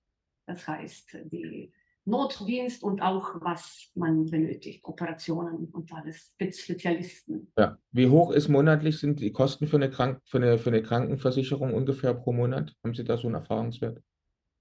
Das 0.46 0.66
heißt, 0.66 1.18
die 1.24 1.72
Notdienst 2.04 2.82
und 2.82 3.00
auch 3.00 3.40
was 3.42 3.90
man 3.94 4.26
benötigt, 4.28 4.84
Operationen 4.84 5.66
und 5.66 5.92
alles 5.92 6.34
mit 6.38 6.56
Spezialisten. 6.56 7.52
Ja. 7.56 7.78
Wie 7.92 8.08
hoch 8.08 8.32
ist 8.32 8.48
monatlich 8.48 8.98
sind 8.98 9.20
die 9.20 9.32
Kosten 9.32 9.68
für 9.68 9.76
eine, 9.76 9.88
Krank 9.88 10.20
für, 10.24 10.38
eine, 10.38 10.58
für 10.58 10.70
eine 10.70 10.82
Krankenversicherung 10.82 11.72
ungefähr 11.72 12.14
pro 12.14 12.32
Monat? 12.32 12.74
Haben 12.82 12.94
Sie 12.94 13.04
da 13.04 13.16
so 13.16 13.28
einen 13.28 13.36
Erfahrungswert? 13.36 14.02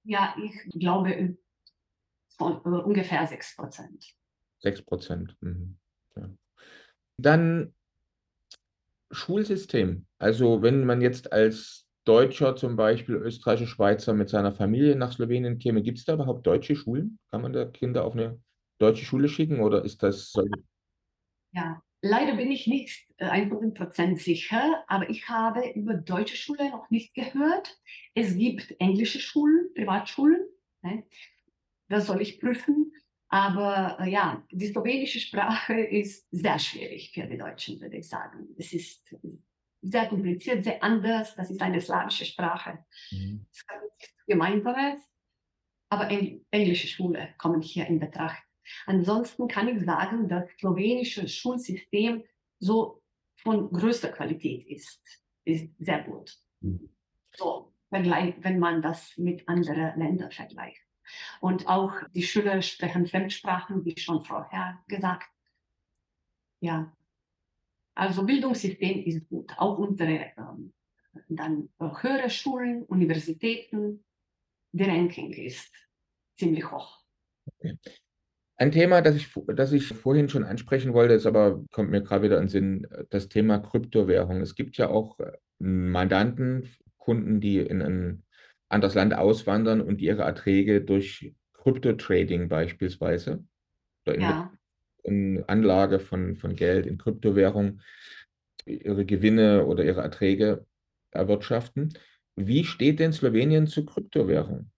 Ja, 0.03 0.35
ich 0.43 0.79
glaube 0.79 1.37
ungefähr 2.41 3.25
6 3.25 3.55
Prozent. 3.55 4.15
6 4.59 4.81
Prozent. 4.83 5.35
Mhm. 5.41 5.77
Ja. 6.15 6.29
Dann 7.17 7.73
Schulsystem. 9.11 10.05
Also 10.19 10.61
wenn 10.61 10.85
man 10.85 11.01
jetzt 11.01 11.31
als 11.33 11.87
Deutscher 12.05 12.55
zum 12.55 12.75
Beispiel, 12.75 13.15
Österreicher, 13.15 13.67
Schweizer 13.67 14.13
mit 14.13 14.29
seiner 14.29 14.51
Familie 14.51 14.95
nach 14.95 15.11
Slowenien 15.11 15.59
käme, 15.59 15.83
gibt 15.83 15.99
es 15.99 16.05
da 16.05 16.13
überhaupt 16.13 16.47
deutsche 16.47 16.75
Schulen? 16.75 17.19
Kann 17.29 17.41
man 17.41 17.53
da 17.53 17.65
Kinder 17.65 18.05
auf 18.05 18.13
eine 18.13 18.41
deutsche 18.79 19.05
Schule 19.05 19.29
schicken 19.29 19.59
oder 19.59 19.85
ist 19.85 20.01
das 20.01 20.31
so? 20.31 20.47
Ja, 21.51 21.83
leider 22.01 22.35
bin 22.35 22.51
ich 22.51 22.65
nicht 22.65 23.07
100% 23.19 24.13
äh, 24.13 24.15
sicher, 24.15 24.83
aber 24.87 25.09
ich 25.09 25.29
habe 25.29 25.69
über 25.75 25.93
deutsche 25.93 26.35
Schulen 26.35 26.71
noch 26.71 26.89
nicht 26.89 27.13
gehört. 27.13 27.77
Es 28.15 28.35
gibt 28.35 28.73
englische 28.79 29.19
Schulen, 29.19 29.69
Privatschulen. 29.75 30.39
Ne? 30.81 31.03
Das 31.91 32.07
soll 32.07 32.21
ich 32.21 32.39
prüfen. 32.39 32.93
Aber 33.27 33.97
äh, 33.99 34.09
ja, 34.09 34.43
die 34.49 34.67
slowenische 34.67 35.19
Sprache 35.19 35.73
ist 36.01 36.27
sehr 36.31 36.57
schwierig 36.57 37.11
für 37.13 37.27
die 37.27 37.37
Deutschen, 37.37 37.79
würde 37.81 37.97
ich 37.97 38.07
sagen. 38.07 38.47
Es 38.57 38.71
ist 38.73 39.13
sehr 39.81 40.07
kompliziert, 40.07 40.63
sehr 40.63 40.81
anders. 40.81 41.35
Das 41.35 41.51
ist 41.51 41.61
eine 41.61 41.81
slawische 41.81 42.25
Sprache. 42.25 42.79
Mhm. 43.11 43.45
Es 43.51 43.63
hat 43.67 43.81
nichts 43.99 44.25
Gemeinsames, 44.25 45.01
aber 45.89 46.09
Engl 46.09 46.45
englische 46.51 46.87
Schule 46.87 47.33
kommen 47.37 47.61
hier 47.61 47.87
in 47.87 47.99
Betracht. 47.99 48.41
Ansonsten 48.85 49.49
kann 49.49 49.67
ich 49.67 49.83
sagen, 49.83 50.29
dass 50.29 50.45
das 50.45 50.57
slowenische 50.59 51.27
Schulsystem 51.27 52.23
so 52.59 53.01
von 53.35 53.69
größter 53.71 54.09
Qualität 54.09 54.65
ist, 54.67 55.01
ist 55.43 55.67
sehr 55.77 56.03
gut. 56.03 56.37
Mhm. 56.61 56.89
So, 57.35 57.73
wenn 57.89 58.59
man 58.59 58.81
das 58.81 59.17
mit 59.17 59.47
anderen 59.49 59.99
Ländern 59.99 60.31
vergleicht. 60.31 60.81
Und 61.39 61.67
auch 61.67 61.93
die 62.13 62.23
Schüler 62.23 62.61
sprechen 62.61 63.07
Fremdsprachen, 63.07 63.85
wie 63.85 63.97
schon 63.97 64.23
vorher 64.23 64.79
gesagt. 64.87 65.29
Ja, 66.59 66.95
also 67.95 68.23
Bildungssystem 68.25 69.03
ist 69.03 69.27
gut, 69.29 69.51
auch 69.57 69.77
unsere 69.77 70.31
ähm, 70.37 70.73
dann 71.27 71.69
höhere 71.79 72.29
Schulen, 72.29 72.83
Universitäten, 72.83 74.03
der 74.71 74.87
Ranking 74.87 75.31
ist 75.33 75.71
ziemlich 76.37 76.71
hoch. 76.71 77.03
Okay. 77.45 77.77
Ein 78.55 78.71
Thema, 78.71 79.01
das 79.01 79.15
ich, 79.15 79.33
das 79.55 79.71
ich 79.71 79.87
vorhin 79.87 80.29
schon 80.29 80.43
ansprechen 80.43 80.93
wollte, 80.93 81.15
ist 81.15 81.25
aber, 81.25 81.63
kommt 81.71 81.89
mir 81.89 82.03
gerade 82.03 82.23
wieder 82.23 82.37
in 82.37 82.43
den 82.43 82.49
Sinn, 82.49 82.87
das 83.09 83.27
Thema 83.27 83.57
Kryptowährung. 83.57 84.39
Es 84.39 84.53
gibt 84.53 84.77
ja 84.77 84.89
auch 84.89 85.19
äh, 85.19 85.31
Mandanten, 85.57 86.69
Kunden, 86.97 87.41
die 87.41 87.57
in 87.57 87.81
ein 87.81 88.23
anderes 88.71 88.95
Land 88.95 89.13
auswandern 89.13 89.81
und 89.81 90.01
ihre 90.01 90.23
Erträge 90.23 90.81
durch 90.81 91.33
Kryptotrading 91.53 92.49
beispielsweise 92.49 93.43
oder 94.05 94.19
ja 94.19 94.51
in 95.03 95.43
Anlage 95.47 95.99
von, 95.99 96.35
von 96.35 96.55
Geld 96.55 96.85
in 96.85 96.97
Kryptowährung 96.97 97.81
ihre 98.65 99.05
Gewinne 99.05 99.65
oder 99.65 99.83
ihre 99.83 100.01
Erträge 100.01 100.65
erwirtschaften. 101.11 101.97
Wie 102.35 102.63
steht 102.63 102.99
denn 102.99 103.13
Slowenien 103.13 103.67
zu 103.67 103.85
Kryptowährung? 103.85 104.71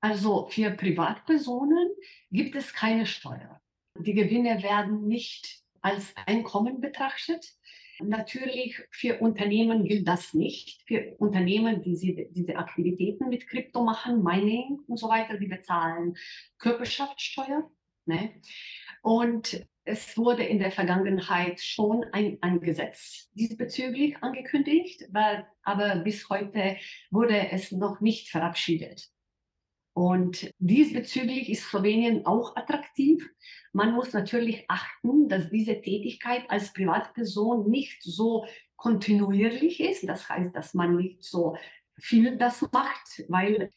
Also 0.00 0.48
für 0.48 0.70
Privatpersonen 0.70 1.92
gibt 2.30 2.56
es 2.56 2.72
keine 2.72 3.06
Steuer. 3.06 3.60
Die 3.98 4.14
Gewinne 4.14 4.62
werden 4.62 5.06
nicht 5.06 5.62
als 5.80 6.12
Einkommen 6.26 6.80
betrachtet. 6.80 7.54
Natürlich 8.02 8.80
für 8.90 9.18
Unternehmen 9.18 9.84
gilt 9.84 10.08
das 10.08 10.34
nicht. 10.34 10.82
Für 10.86 11.14
Unternehmen, 11.18 11.82
die 11.82 11.96
sie, 11.96 12.28
diese 12.30 12.56
Aktivitäten 12.56 13.28
mit 13.28 13.46
Krypto 13.48 13.82
machen, 13.82 14.22
Mining 14.22 14.80
und 14.86 14.96
so 14.98 15.08
weiter, 15.08 15.38
die 15.38 15.46
bezahlen 15.46 16.16
Körperschaftssteuer. 16.58 17.70
Ne? 18.06 18.30
Und 19.02 19.64
es 19.84 20.16
wurde 20.16 20.44
in 20.44 20.58
der 20.58 20.70
Vergangenheit 20.70 21.60
schon 21.60 22.04
ein, 22.12 22.38
ein 22.40 22.60
Gesetz 22.60 23.30
diesbezüglich 23.34 24.16
angekündigt, 24.22 25.08
aber 25.62 25.96
bis 25.96 26.28
heute 26.28 26.76
wurde 27.10 27.50
es 27.50 27.72
noch 27.72 28.00
nicht 28.00 28.28
verabschiedet. 28.28 29.11
Und 29.94 30.52
diesbezüglich 30.58 31.50
ist 31.50 31.68
Slowenien 31.68 32.24
auch 32.24 32.56
attraktiv. 32.56 33.28
Man 33.72 33.92
muss 33.92 34.12
natürlich 34.14 34.64
achten, 34.68 35.28
dass 35.28 35.50
diese 35.50 35.80
Tätigkeit 35.80 36.48
als 36.48 36.72
Privatperson 36.72 37.70
nicht 37.70 38.02
so 38.02 38.46
kontinuierlich 38.76 39.80
ist. 39.80 40.08
Das 40.08 40.28
heißt, 40.28 40.54
dass 40.56 40.72
man 40.72 40.96
nicht 40.96 41.22
so 41.22 41.56
viel 41.98 42.36
das 42.38 42.62
macht, 42.72 43.24
weil 43.28 43.70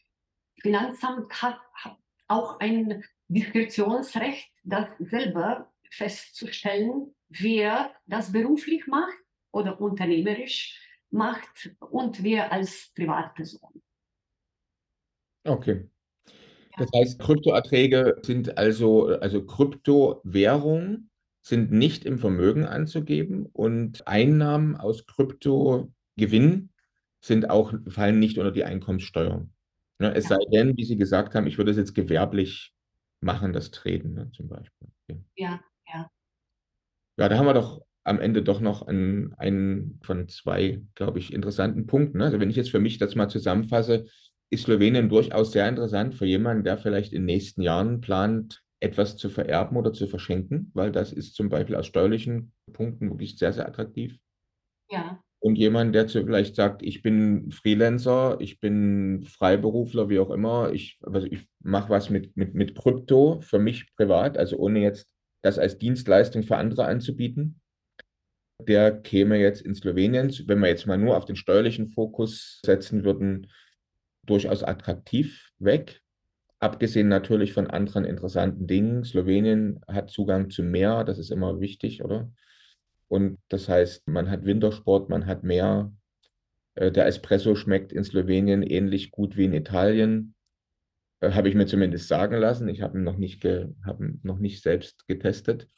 Finanzamt 0.60 1.42
hat, 1.42 1.60
hat 1.74 1.98
auch 2.28 2.60
ein 2.60 3.04
Diskretionsrecht, 3.28 4.50
das 4.64 4.88
selber 4.98 5.72
festzustellen, 5.90 7.14
wer 7.28 7.94
das 8.06 8.32
beruflich 8.32 8.86
macht 8.86 9.16
oder 9.52 9.80
unternehmerisch 9.80 10.80
macht 11.10 11.76
und 11.90 12.22
wer 12.22 12.52
als 12.52 12.90
Privatperson. 12.94 13.82
Okay. 15.44 15.88
Das 16.76 16.90
heißt, 16.94 17.18
Kryptoerträge 17.20 18.18
sind 18.22 18.58
also, 18.58 19.06
also 19.06 19.44
Kryptowährungen 19.44 21.10
sind 21.40 21.72
nicht 21.72 22.04
im 22.04 22.18
Vermögen 22.18 22.64
anzugeben 22.66 23.46
und 23.46 24.06
Einnahmen 24.06 24.76
aus 24.76 25.06
Kryptogewinn 25.06 26.70
sind 27.20 27.50
auch, 27.50 27.72
fallen 27.88 28.18
nicht 28.18 28.38
unter 28.38 28.52
die 28.52 28.64
Einkommenssteuer. 28.64 29.46
Ne, 29.98 30.14
es 30.14 30.28
ja. 30.28 30.36
sei 30.36 30.44
denn, 30.52 30.76
wie 30.76 30.84
Sie 30.84 30.96
gesagt 30.96 31.34
haben, 31.34 31.46
ich 31.46 31.56
würde 31.56 31.70
es 31.70 31.76
jetzt 31.76 31.94
gewerblich 31.94 32.74
machen, 33.20 33.52
das 33.52 33.70
Treten 33.70 34.12
ne, 34.12 34.30
zum 34.32 34.48
Beispiel. 34.48 34.88
Okay. 35.08 35.20
Ja, 35.36 35.60
ja. 35.92 36.10
Ja, 37.18 37.28
da 37.28 37.38
haben 37.38 37.46
wir 37.46 37.54
doch 37.54 37.80
am 38.04 38.20
Ende 38.20 38.42
doch 38.42 38.60
noch 38.60 38.82
einen, 38.82 39.32
einen 39.34 39.98
von 40.02 40.28
zwei, 40.28 40.82
glaube 40.94 41.18
ich, 41.18 41.32
interessanten 41.32 41.86
Punkten. 41.86 42.18
Ne? 42.18 42.24
Also 42.24 42.38
wenn 42.38 42.50
ich 42.50 42.56
jetzt 42.56 42.70
für 42.70 42.78
mich 42.78 42.98
das 42.98 43.14
mal 43.14 43.28
zusammenfasse, 43.28 44.06
ist 44.50 44.64
Slowenien 44.64 45.08
durchaus 45.08 45.52
sehr 45.52 45.68
interessant 45.68 46.14
für 46.14 46.26
jemanden, 46.26 46.64
der 46.64 46.78
vielleicht 46.78 47.12
in 47.12 47.22
den 47.22 47.26
nächsten 47.26 47.62
Jahren 47.62 48.00
plant, 48.00 48.62
etwas 48.80 49.16
zu 49.16 49.30
vererben 49.30 49.76
oder 49.76 49.92
zu 49.92 50.06
verschenken, 50.06 50.70
weil 50.74 50.92
das 50.92 51.12
ist 51.12 51.34
zum 51.34 51.48
Beispiel 51.48 51.76
aus 51.76 51.86
steuerlichen 51.86 52.52
Punkten 52.72 53.10
wirklich 53.10 53.38
sehr, 53.38 53.52
sehr 53.52 53.66
attraktiv. 53.66 54.18
Ja. 54.90 55.20
Und 55.40 55.56
jemand, 55.56 55.94
der 55.94 56.08
vielleicht 56.08 56.56
sagt, 56.56 56.82
ich 56.82 57.02
bin 57.02 57.50
Freelancer, 57.50 58.36
ich 58.40 58.60
bin 58.60 59.22
Freiberufler, 59.22 60.08
wie 60.08 60.18
auch 60.18 60.30
immer, 60.30 60.72
ich, 60.72 60.98
also 61.02 61.26
ich 61.26 61.46
mache 61.62 61.90
was 61.90 62.10
mit, 62.10 62.36
mit, 62.36 62.54
mit 62.54 62.76
Krypto 62.76 63.40
für 63.40 63.58
mich 63.58 63.94
privat, 63.96 64.36
also 64.38 64.56
ohne 64.56 64.80
jetzt 64.80 65.08
das 65.42 65.58
als 65.58 65.78
Dienstleistung 65.78 66.42
für 66.42 66.56
andere 66.56 66.86
anzubieten. 66.86 67.60
Der 68.66 68.90
käme 68.90 69.38
jetzt 69.38 69.60
in 69.60 69.74
Slowenien, 69.74 70.34
wenn 70.46 70.58
wir 70.60 70.68
jetzt 70.68 70.86
mal 70.86 70.98
nur 70.98 71.16
auf 71.16 71.26
den 71.26 71.36
steuerlichen 71.36 71.90
Fokus 71.90 72.60
setzen 72.64 73.04
würden, 73.04 73.46
durchaus 74.26 74.62
attraktiv 74.62 75.50
weg. 75.58 76.02
Abgesehen 76.58 77.08
natürlich 77.08 77.52
von 77.52 77.66
anderen 77.66 78.04
interessanten 78.04 78.66
Dingen. 78.66 79.04
Slowenien 79.04 79.80
hat 79.88 80.10
Zugang 80.10 80.50
zu 80.50 80.62
Meer, 80.62 81.04
das 81.04 81.18
ist 81.18 81.30
immer 81.30 81.60
wichtig, 81.60 82.02
oder? 82.02 82.30
Und 83.08 83.38
das 83.48 83.68
heißt, 83.68 84.08
man 84.08 84.30
hat 84.30 84.44
Wintersport, 84.44 85.08
man 85.08 85.26
hat 85.26 85.44
Meer. 85.44 85.92
Äh, 86.74 86.90
der 86.90 87.06
Espresso 87.06 87.54
schmeckt 87.54 87.92
in 87.92 88.04
Slowenien 88.04 88.62
ähnlich 88.62 89.10
gut 89.10 89.36
wie 89.36 89.44
in 89.44 89.52
Italien. 89.52 90.34
Äh, 91.20 91.32
habe 91.32 91.48
ich 91.48 91.54
mir 91.54 91.66
zumindest 91.66 92.08
sagen 92.08 92.36
lassen. 92.36 92.68
Ich 92.68 92.82
habe 92.82 92.98
ihn 92.98 93.04
noch 93.04 93.18
nicht, 93.18 93.40
ge, 93.40 93.68
ihn 94.00 94.20
noch 94.22 94.38
nicht 94.38 94.62
selbst 94.62 95.06
getestet. 95.06 95.68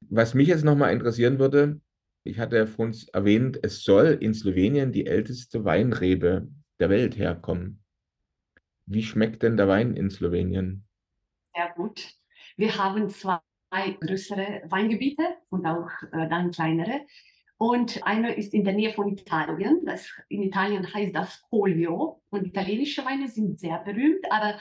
Was 0.00 0.34
mich 0.34 0.48
jetzt 0.48 0.64
nochmal 0.64 0.92
interessieren 0.92 1.38
würde, 1.38 1.80
ich 2.24 2.38
hatte 2.38 2.66
vorhin 2.66 2.96
erwähnt, 3.12 3.58
es 3.62 3.84
soll 3.84 4.18
in 4.20 4.34
Slowenien 4.34 4.92
die 4.92 5.06
älteste 5.06 5.64
Weinrebe 5.64 6.48
der 6.80 6.90
Welt 6.90 7.16
herkommen. 7.16 7.82
Wie 8.86 9.02
schmeckt 9.02 9.42
denn 9.42 9.56
der 9.56 9.68
Wein 9.68 9.94
in 9.94 10.10
Slowenien? 10.10 10.84
Sehr 11.54 11.72
gut. 11.74 12.14
Wir 12.56 12.76
haben 12.78 13.10
zwei 13.10 13.40
größere 14.00 14.62
Weingebiete 14.66 15.24
und 15.50 15.66
auch 15.66 15.90
äh, 16.12 16.28
dann 16.28 16.52
kleinere. 16.52 17.00
Und 17.58 18.06
einer 18.06 18.36
ist 18.36 18.54
in 18.54 18.64
der 18.64 18.74
Nähe 18.74 18.92
von 18.92 19.08
Italien. 19.08 19.84
Das, 19.84 20.08
in 20.28 20.42
Italien 20.42 20.92
heißt 20.92 21.14
das 21.14 21.42
Polio. 21.48 22.22
Und 22.30 22.46
italienische 22.46 23.04
Weine 23.04 23.28
sind 23.28 23.58
sehr 23.58 23.78
berühmt, 23.78 24.30
aber 24.30 24.60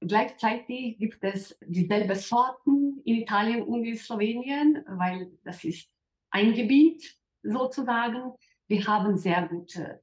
gleichzeitig 0.00 0.98
gibt 0.98 1.24
es 1.24 1.58
dieselben 1.66 2.14
Sorten 2.14 3.00
in 3.04 3.16
Italien 3.16 3.62
und 3.62 3.84
in 3.84 3.96
Slowenien, 3.96 4.84
weil 4.86 5.32
das 5.42 5.64
ist 5.64 5.88
ein 6.30 6.52
Gebiet 6.52 7.16
sozusagen. 7.42 8.32
Wir 8.68 8.86
haben 8.86 9.16
sehr 9.16 9.48
gute, 9.48 10.00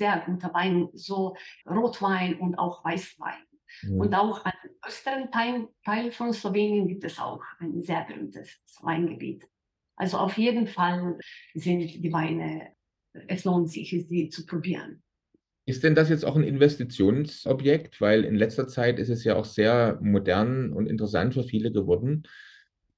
sehr 0.00 0.22
gute 0.24 0.52
Wein, 0.54 0.88
so 0.94 1.36
Rotwein 1.68 2.36
und 2.40 2.56
auch 2.56 2.82
Weißwein. 2.82 3.44
Mhm. 3.82 4.00
Und 4.00 4.14
auch 4.14 4.44
an 4.46 4.52
österen 4.86 5.30
Teil, 5.30 5.68
Teil 5.84 6.10
von 6.10 6.32
Slowenien 6.32 6.88
gibt 6.88 7.04
es 7.04 7.18
auch 7.18 7.42
ein 7.58 7.82
sehr 7.82 8.04
berühmtes 8.08 8.48
Weingebiet. 8.80 9.46
Also 9.96 10.16
auf 10.16 10.38
jeden 10.38 10.66
Fall 10.66 11.18
sind 11.54 12.02
die 12.02 12.12
Weine, 12.12 12.68
es 13.28 13.44
lohnt 13.44 13.70
sich, 13.70 13.90
sie 13.90 14.30
zu 14.30 14.46
probieren. 14.46 15.02
Ist 15.66 15.84
denn 15.84 15.94
das 15.94 16.08
jetzt 16.08 16.24
auch 16.24 16.36
ein 16.36 16.42
Investitionsobjekt? 16.42 18.00
Weil 18.00 18.24
in 18.24 18.36
letzter 18.36 18.66
Zeit 18.66 18.98
ist 18.98 19.10
es 19.10 19.22
ja 19.24 19.36
auch 19.36 19.44
sehr 19.44 19.98
modern 20.00 20.72
und 20.72 20.86
interessant 20.86 21.34
für 21.34 21.44
viele 21.44 21.70
geworden, 21.70 22.22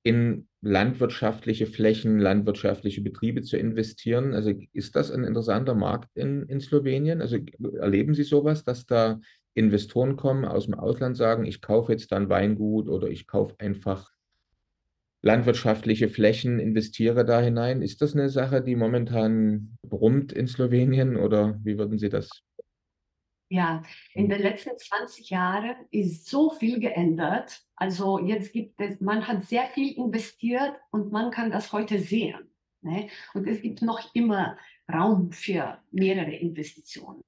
in 0.03 0.49
landwirtschaftliche 0.61 1.67
Flächen, 1.67 2.19
landwirtschaftliche 2.19 3.03
Betriebe 3.03 3.43
zu 3.43 3.57
investieren. 3.57 4.35
Also 4.35 4.53
ist 4.73 4.97
das 4.97 5.11
ein 5.11 5.25
interessanter 5.25 5.75
Markt 5.75 6.17
in, 6.17 6.45
in 6.45 6.61
Slowenien? 6.61 7.21
Also 7.21 7.39
erleben 7.79 8.15
Sie 8.15 8.25
sowas, 8.25 8.65
dass 8.65 8.87
da 8.87 9.21
Investoren 9.55 10.17
kommen 10.17 10.45
aus 10.45 10.67
dem 10.67 10.75
Ausland, 10.75 11.17
sagen, 11.17 11.45
ich 11.45 11.61
kaufe 11.61 11.93
jetzt 11.93 12.11
dann 12.13 12.29
Weingut 12.29 12.89
oder 12.89 13.09
ich 13.09 13.27
kaufe 13.27 13.55
einfach 13.59 14.11
landwirtschaftliche 15.23 16.09
Flächen, 16.09 16.59
investiere 16.59 17.25
da 17.25 17.41
hinein. 17.41 17.81
Ist 17.83 18.03
das 18.03 18.15
eine 18.15 18.29
Sache, 18.29 18.61
die 18.63 18.77
momentan 18.77 19.77
brummt 19.83 20.33
in 20.33 20.49
Slowenien 20.49 21.17
oder 21.17 21.61
wie 21.63 21.79
würden 21.79 21.99
Sie 21.99 22.09
das? 22.09 22.29
Ja, 23.53 23.83
in 24.15 24.31
den 24.31 24.41
letzten 24.41 24.79
20 24.79 25.29
Jahren 25.29 25.77
ist 25.91 26.27
so 26.27 26.53
viel 26.53 26.81
geändert. 26.81 27.61
Also 27.77 28.19
jetzt 28.19 28.51
gibt 28.55 28.81
es, 28.81 28.99
man 29.03 29.29
hat 29.29 29.45
sehr 29.45 29.67
viel 29.75 29.95
investiert 29.95 30.73
und 30.91 31.13
man 31.13 31.31
kann 31.31 31.51
das 31.51 31.71
heute 31.71 31.99
sehen. 31.99 32.51
Ne? 32.81 33.11
Und 33.35 33.47
es 33.47 33.61
gibt 33.61 33.83
noch 33.83 34.15
immer 34.15 34.57
Raum 34.91 35.33
für 35.33 35.77
mehrere 35.91 36.33
Investitionen 36.33 37.23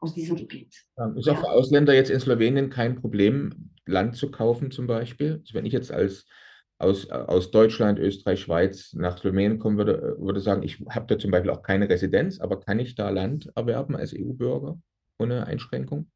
aus 0.00 0.14
diesem 0.14 0.36
Gebiet. 0.36 0.72
Ist 1.16 1.28
auch 1.28 1.34
ja. 1.34 1.34
für 1.34 1.50
Ausländer 1.50 1.92
jetzt 1.92 2.10
in 2.10 2.20
Slowenien 2.20 2.70
kein 2.70 2.96
Problem, 2.98 3.74
Land 3.84 4.16
zu 4.16 4.30
kaufen 4.30 4.70
zum 4.70 4.86
Beispiel? 4.86 5.40
Also 5.42 5.52
wenn 5.52 5.66
ich 5.66 5.74
jetzt 5.74 5.92
als 5.92 6.24
aus, 6.78 7.10
aus 7.10 7.50
Deutschland, 7.50 7.98
Österreich, 7.98 8.40
Schweiz 8.40 8.92
nach 8.94 9.18
Slowenien 9.18 9.58
kommen 9.58 9.76
würde, 9.76 10.16
würde 10.18 10.40
sagen, 10.40 10.62
ich 10.62 10.80
habe 10.88 11.06
da 11.06 11.18
zum 11.18 11.30
Beispiel 11.30 11.50
auch 11.50 11.62
keine 11.62 11.88
Residenz, 11.88 12.40
aber 12.40 12.60
kann 12.60 12.78
ich 12.78 12.94
da 12.94 13.10
Land 13.10 13.50
erwerben 13.54 13.96
als 13.96 14.14
EU-Bürger 14.14 14.78
ohne 15.18 15.46
Einschränkung? 15.46 16.10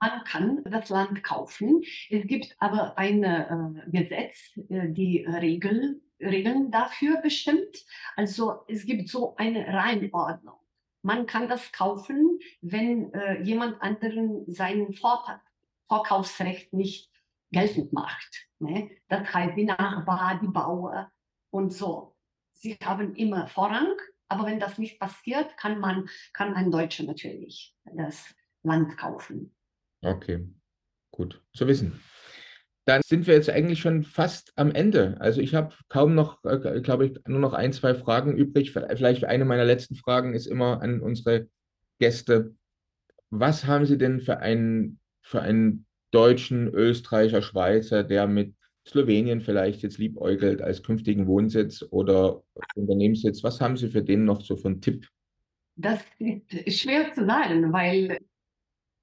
Man 0.00 0.22
kann 0.24 0.62
das 0.64 0.90
Land 0.90 1.24
kaufen. 1.24 1.82
Es 2.08 2.26
gibt 2.26 2.54
aber 2.60 2.96
ein 2.96 3.24
äh, 3.24 3.72
Gesetz, 3.90 4.56
äh, 4.68 4.90
die 4.90 5.24
Regel, 5.24 6.00
Regeln 6.20 6.70
dafür 6.70 7.20
bestimmt. 7.20 7.84
Also 8.14 8.60
es 8.68 8.84
gibt 8.84 9.08
so 9.08 9.34
eine 9.36 9.66
Reinordnung. 9.66 10.54
Man 11.02 11.26
kann 11.26 11.48
das 11.48 11.72
kaufen, 11.72 12.38
wenn 12.60 13.12
äh, 13.12 13.42
jemand 13.42 13.80
anderen 13.82 14.44
sein 14.46 14.92
Vor 14.92 15.40
Vorkaufsrecht 15.88 16.72
nicht 16.74 17.10
geltend 17.50 17.92
macht. 17.92 18.48
Ne? 18.58 18.90
Das 19.08 19.32
heißt, 19.32 19.56
die 19.56 19.64
Nachbar, 19.64 20.38
die 20.40 20.48
Bauer 20.48 21.10
und 21.50 21.72
so. 21.72 22.14
Sie 22.52 22.76
haben 22.82 23.14
immer 23.14 23.46
Vorrang, 23.46 23.94
aber 24.28 24.46
wenn 24.46 24.60
das 24.60 24.78
nicht 24.78 24.98
passiert, 24.98 25.56
kann 25.56 25.78
man, 25.78 26.08
kann 26.32 26.54
ein 26.54 26.70
Deutscher 26.70 27.04
natürlich 27.04 27.74
das 27.84 28.34
Land 28.62 28.96
kaufen. 28.98 29.54
Okay, 30.02 30.48
gut 31.10 31.42
zu 31.54 31.66
wissen. 31.66 32.00
Dann 32.84 33.02
sind 33.04 33.26
wir 33.26 33.34
jetzt 33.34 33.50
eigentlich 33.50 33.80
schon 33.80 34.02
fast 34.02 34.52
am 34.56 34.70
Ende. 34.70 35.16
Also 35.20 35.42
ich 35.42 35.54
habe 35.54 35.74
kaum 35.88 36.14
noch, 36.14 36.42
äh, 36.44 36.80
glaube 36.80 37.06
ich, 37.06 37.26
nur 37.26 37.38
noch 37.38 37.52
ein, 37.52 37.72
zwei 37.74 37.94
Fragen 37.94 38.34
übrig. 38.34 38.72
Vielleicht 38.72 39.24
eine 39.24 39.44
meiner 39.44 39.66
letzten 39.66 39.94
Fragen 39.94 40.32
ist 40.32 40.46
immer 40.46 40.80
an 40.80 41.00
unsere 41.00 41.48
Gäste. 41.98 42.54
Was 43.30 43.66
haben 43.66 43.84
Sie 43.84 43.98
denn 43.98 44.20
für 44.20 44.38
einen, 44.38 45.00
für 45.22 45.42
einen 45.42 45.86
Deutschen, 46.10 46.68
Österreicher, 46.68 47.42
Schweizer, 47.42 48.04
der 48.04 48.26
mit 48.26 48.54
Slowenien 48.86 49.40
vielleicht 49.40 49.82
jetzt 49.82 49.98
liebäugelt 49.98 50.62
als 50.62 50.82
künftigen 50.82 51.26
Wohnsitz 51.26 51.84
oder 51.90 52.42
Unternehmenssitz? 52.74 53.44
Was 53.44 53.60
haben 53.60 53.76
Sie 53.76 53.88
für 53.88 54.02
den 54.02 54.24
noch 54.24 54.40
so 54.40 54.58
einen 54.64 54.80
Tipp? 54.80 55.06
Das 55.76 56.00
ist 56.18 56.80
schwer 56.80 57.12
zu 57.12 57.24
sagen, 57.24 57.72
weil 57.72 58.18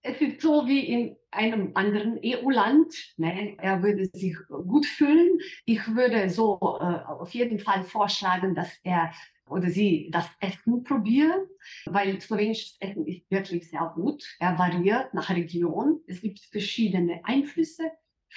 es 0.02 0.22
ist 0.22 0.42
so 0.42 0.68
wie 0.68 0.80
in 0.80 1.16
einem 1.32 1.72
anderen 1.74 2.20
EU-Land. 2.24 2.94
Ne? 3.18 3.58
Er 3.58 3.82
würde 3.82 4.06
sich 4.14 4.36
gut 4.48 4.86
fühlen. 4.86 5.40
Ich 5.66 5.88
würde 5.88 6.30
so 6.30 6.60
äh, 6.80 6.84
auf 7.08 7.34
jeden 7.34 7.60
Fall 7.60 7.84
vorschlagen, 7.84 8.56
dass 8.56 8.72
er 8.84 9.12
oder 9.50 9.70
sie 9.70 10.10
das 10.12 10.28
Essen 10.40 10.84
probieren, 10.84 11.48
weil 11.86 12.20
slowenisches 12.20 12.78
Essen 12.80 13.06
ist 13.06 13.30
wirklich 13.30 13.70
sehr 13.70 13.92
gut. 13.96 14.24
Er 14.40 14.58
variiert 14.58 15.14
nach 15.14 15.30
Region. 15.30 16.02
Es 16.08 16.22
gibt 16.22 16.40
verschiedene 16.40 17.22
Einflüsse 17.24 17.84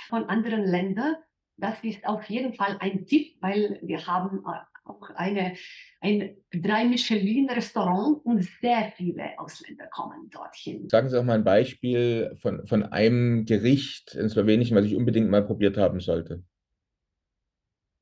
von 0.09 0.25
anderen 0.25 0.65
Ländern. 0.65 1.17
Das 1.57 1.83
ist 1.83 2.07
auf 2.07 2.25
jeden 2.29 2.55
Fall 2.55 2.77
ein 2.81 3.07
Tipp, 3.07 3.37
weil 3.41 3.81
wir 3.83 4.07
haben 4.07 4.45
äh, 4.47 4.61
auch 4.85 5.11
eine, 5.17 5.55
ein 6.01 6.37
drei 6.53 6.85
Michelin-Restaurant 6.85 8.25
und 8.25 8.45
sehr 8.61 8.93
viele 8.97 9.39
Ausländer 9.39 9.87
kommen 9.89 10.31
dorthin. 10.31 10.89
Sagen 10.89 11.09
Sie 11.09 11.19
auch 11.19 11.25
mal 11.25 11.35
ein 11.35 11.45
Beispiel 11.45 12.37
von, 12.41 12.67
von 12.67 12.85
einem 12.85 13.45
Gericht 13.45 14.15
in 14.15 14.29
Slowenien, 14.29 14.77
was 14.77 14.85
ich 14.85 14.95
unbedingt 14.95 15.31
mal 15.31 15.45
probiert 15.45 15.77
haben 15.77 16.01
sollte. 16.01 16.45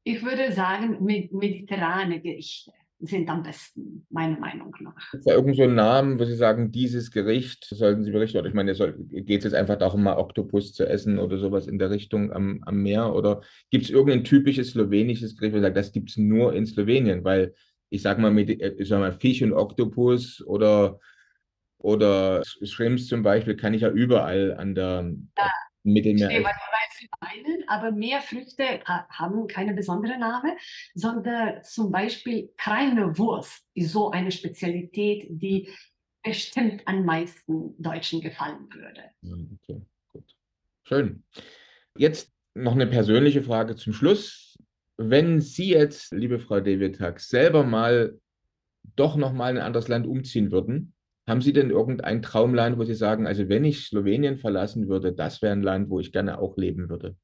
Ich 0.04 0.22
würde 0.22 0.52
sagen, 0.52 1.02
mediterrane 1.02 2.20
Gerichte 2.20 2.72
sind 3.00 3.28
am 3.28 3.42
besten, 3.42 4.06
meiner 4.10 4.38
Meinung 4.38 4.74
nach. 4.80 5.12
Ist 5.12 5.26
da 5.26 5.34
irgend 5.34 5.56
so 5.56 5.64
ein 5.64 5.74
Namen, 5.74 6.18
wo 6.18 6.24
Sie 6.24 6.34
sagen, 6.34 6.72
dieses 6.72 7.10
Gericht 7.10 7.64
sollten 7.64 8.04
Sie 8.04 8.10
berichten? 8.10 8.38
Oder 8.38 8.48
ich 8.48 8.54
meine, 8.54 8.72
geht 8.74 9.38
es 9.38 9.44
jetzt 9.44 9.54
einfach 9.54 9.76
darum, 9.76 10.02
mal 10.02 10.16
Oktopus 10.16 10.72
zu 10.72 10.88
essen 10.88 11.18
oder 11.18 11.38
sowas 11.38 11.66
in 11.66 11.78
der 11.78 11.90
Richtung 11.90 12.32
am, 12.32 12.62
am 12.64 12.82
Meer? 12.82 13.14
Oder 13.14 13.42
gibt 13.70 13.84
es 13.84 13.90
irgendein 13.90 14.24
typisches 14.24 14.70
slowenisches 14.70 15.36
Gericht, 15.36 15.54
wo 15.54 15.58
Sie 15.58 15.62
sagen, 15.62 15.74
das 15.74 15.92
gibt 15.92 16.10
es 16.10 16.16
nur 16.16 16.54
in 16.54 16.66
Slowenien? 16.66 17.22
Weil 17.24 17.54
ich 17.90 18.02
sage 18.02 18.20
mal, 18.20 18.30
mit, 18.30 18.48
äh, 18.48 18.74
ich 18.78 18.88
sag 18.88 19.00
mal, 19.00 19.12
Fisch 19.12 19.42
und 19.42 19.52
Oktopus 19.52 20.42
oder, 20.46 20.98
oder 21.78 22.42
Shrimps 22.44 23.08
zum 23.08 23.22
Beispiel 23.22 23.56
kann 23.56 23.74
ich 23.74 23.82
ja 23.82 23.90
überall 23.90 24.54
an 24.54 24.74
der 24.74 25.12
ja, 25.36 25.50
Mittelmeer. 25.86 26.30
Ich 26.30 26.46
meinen, 27.20 27.68
aber 27.68 27.92
Meerfrüchte 27.92 28.80
haben 28.84 29.46
keine 29.46 29.74
besondere 29.74 30.18
Name, 30.18 30.56
sondern 30.94 31.62
zum 31.62 31.90
Beispiel 31.90 32.50
keine 32.56 33.16
Wurst 33.18 33.64
ist 33.74 33.92
so 33.92 34.10
eine 34.10 34.32
Spezialität, 34.32 35.26
die 35.30 35.68
bestimmt 36.22 36.82
am 36.86 37.04
meisten 37.04 37.80
Deutschen 37.80 38.20
gefallen 38.20 38.68
würde. 38.72 39.10
Okay, 39.62 39.82
gut. 40.08 40.24
Schön. 40.84 41.22
Jetzt 41.96 42.32
noch 42.54 42.72
eine 42.72 42.86
persönliche 42.86 43.42
Frage 43.42 43.76
zum 43.76 43.92
Schluss. 43.92 44.58
Wenn 44.96 45.40
Sie 45.40 45.70
jetzt, 45.70 46.12
liebe 46.12 46.40
Frau 46.40 46.60
Devitak, 46.60 47.20
selber 47.20 47.62
mal 47.62 48.18
doch 48.96 49.16
noch 49.16 49.32
mal 49.32 49.50
in 49.50 49.58
ein 49.58 49.66
anderes 49.66 49.88
Land 49.88 50.06
umziehen 50.06 50.50
würden, 50.50 50.94
haben 51.26 51.40
Sie 51.40 51.52
denn 51.52 51.70
irgendein 51.70 52.22
Traumland, 52.22 52.78
wo 52.78 52.84
Sie 52.84 52.94
sagen, 52.94 53.26
also 53.26 53.48
wenn 53.48 53.64
ich 53.64 53.86
Slowenien 53.86 54.38
verlassen 54.38 54.88
würde, 54.88 55.12
das 55.12 55.42
wäre 55.42 55.52
ein 55.52 55.62
Land, 55.62 55.90
wo 55.90 55.98
ich 55.98 56.12
gerne 56.12 56.38
auch 56.38 56.56
leben 56.56 56.88
würde? 56.88 57.16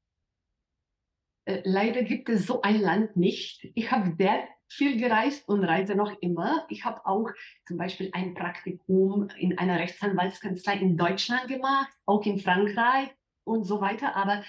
Äh, 1.45 1.61
leider 1.63 2.03
gibt 2.03 2.29
es 2.29 2.45
so 2.45 2.61
ein 2.61 2.81
Land 2.81 3.15
nicht. 3.15 3.69
Ich 3.75 3.91
habe 3.91 4.15
sehr 4.17 4.47
viel 4.69 4.97
gereist 4.97 5.47
und 5.47 5.63
reise 5.63 5.95
noch 5.95 6.11
immer. 6.21 6.65
Ich 6.69 6.83
habe 6.83 7.05
auch 7.05 7.29
zum 7.67 7.77
Beispiel 7.77 8.09
ein 8.13 8.33
Praktikum 8.33 9.29
in 9.37 9.57
einer 9.57 9.79
Rechtsanwaltskanzlei 9.79 10.77
in 10.77 10.97
Deutschland 10.97 11.47
gemacht, 11.47 11.91
auch 12.05 12.25
in 12.25 12.39
Frankreich 12.39 13.09
und 13.45 13.65
so 13.65 13.81
weiter. 13.81 14.15
Aber 14.15 14.43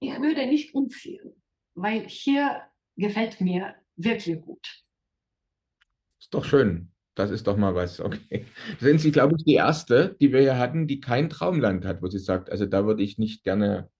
ich 0.00 0.20
würde 0.20 0.46
nicht 0.46 0.74
umziehen, 0.74 1.42
weil 1.74 2.06
hier 2.06 2.62
gefällt 2.96 3.40
mir 3.40 3.74
wirklich 3.96 4.40
gut. 4.40 4.84
Ist 6.20 6.34
doch 6.34 6.44
schön. 6.44 6.92
Das 7.18 7.32
ist 7.32 7.48
doch 7.48 7.56
mal 7.56 7.74
was. 7.74 7.98
Okay. 8.08 8.46
Sind 8.78 9.00
Sie, 9.00 9.10
glaube 9.10 9.34
ich, 9.36 9.44
die 9.44 9.54
erste, 9.54 10.16
die 10.20 10.32
wir 10.32 10.40
hier 10.40 10.56
hatten, 10.56 10.86
die 10.86 11.00
kein 11.00 11.28
Traumland 11.28 11.84
hat, 11.84 12.00
wo 12.00 12.06
sie 12.06 12.20
sagt, 12.20 12.48
also 12.48 12.64
da 12.64 12.86
würde 12.86 13.02
ich 13.02 13.18
nicht 13.18 13.42
gerne 13.42 13.90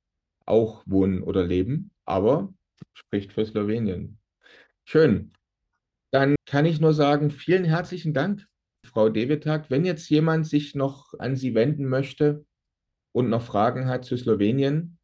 auch 0.47 0.85
wohnen 0.87 1.23
oder 1.25 1.45
leben, 1.45 1.91
aber 2.05 2.55
spricht 2.95 3.33
für 3.33 3.45
Slowenien. 3.45 4.19
Schön. 4.85 5.33
Dann 6.13 6.37
kann 6.47 6.65
ich 6.65 6.81
nur 6.81 6.95
sagen, 6.95 7.33
vielen 7.33 7.65
herzlichen 7.65 8.15
Dank, 8.15 8.47
Frau 8.87 9.09
Devetak. 9.09 9.69
Wenn 9.69 9.85
jetzt 9.85 10.09
jemand 10.09 10.47
sich 10.47 10.77
noch 10.77 11.13
an 11.19 11.35
Sie 11.35 11.55
wenden 11.55 11.87
möchte 11.89 12.47
und 13.13 13.29
noch 13.29 13.43
Fragen 13.43 13.87
hat 13.87 14.05
zu 14.05 14.17
Slowenien, 14.17 14.98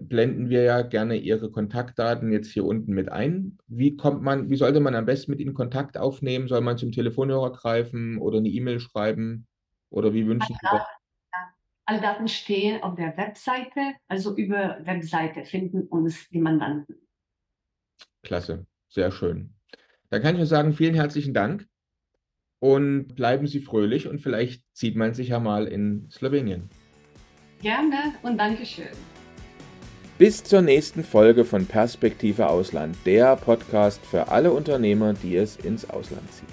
blenden 0.00 0.48
wir 0.48 0.62
ja 0.62 0.82
gerne 0.82 1.16
Ihre 1.16 1.50
Kontaktdaten 1.50 2.32
jetzt 2.32 2.52
hier 2.52 2.64
unten 2.64 2.92
mit 2.92 3.10
ein. 3.10 3.58
Wie 3.66 3.96
kommt 3.96 4.22
man, 4.22 4.50
wie 4.50 4.56
sollte 4.56 4.80
man 4.80 4.94
am 4.94 5.06
besten 5.06 5.30
mit 5.30 5.40
Ihnen 5.40 5.54
Kontakt 5.54 5.98
aufnehmen? 5.98 6.48
Soll 6.48 6.60
man 6.60 6.78
zum 6.78 6.92
Telefonhörer 6.92 7.52
greifen 7.52 8.18
oder 8.18 8.38
eine 8.38 8.48
E-Mail 8.48 8.80
schreiben? 8.80 9.46
Oder 9.90 10.14
wie 10.14 10.26
wünschen 10.26 10.54
Sie 10.54 10.66
das? 10.70 10.82
Alle 11.88 12.00
Daten 12.00 12.26
stehen 12.26 12.82
auf 12.82 12.96
der 12.96 13.16
Webseite, 13.16 13.94
also 14.08 14.36
über 14.36 14.78
Webseite 14.84 15.44
finden 15.44 15.82
uns 15.82 16.28
die 16.30 16.40
Mandanten. 16.40 16.96
Klasse, 18.24 18.66
sehr 18.88 19.12
schön. 19.12 19.54
Dann 20.10 20.20
kann 20.20 20.34
ich 20.34 20.38
nur 20.38 20.46
sagen, 20.46 20.72
vielen 20.72 20.94
herzlichen 20.94 21.32
Dank 21.32 21.64
und 22.58 23.14
bleiben 23.14 23.46
Sie 23.46 23.60
fröhlich 23.60 24.08
und 24.08 24.20
vielleicht 24.20 24.64
sieht 24.72 24.96
man 24.96 25.14
sich 25.14 25.28
ja 25.28 25.38
mal 25.38 25.68
in 25.68 26.10
Slowenien. 26.10 26.68
Gerne 27.62 28.14
und 28.22 28.36
Dankeschön. 28.36 28.88
Bis 30.18 30.42
zur 30.42 30.62
nächsten 30.62 31.04
Folge 31.04 31.44
von 31.44 31.66
Perspektive 31.66 32.48
Ausland, 32.48 32.96
der 33.04 33.36
Podcast 33.36 34.00
für 34.00 34.28
alle 34.28 34.50
Unternehmer, 34.50 35.12
die 35.12 35.36
es 35.36 35.56
ins 35.56 35.90
Ausland 35.90 36.32
ziehen. 36.32 36.48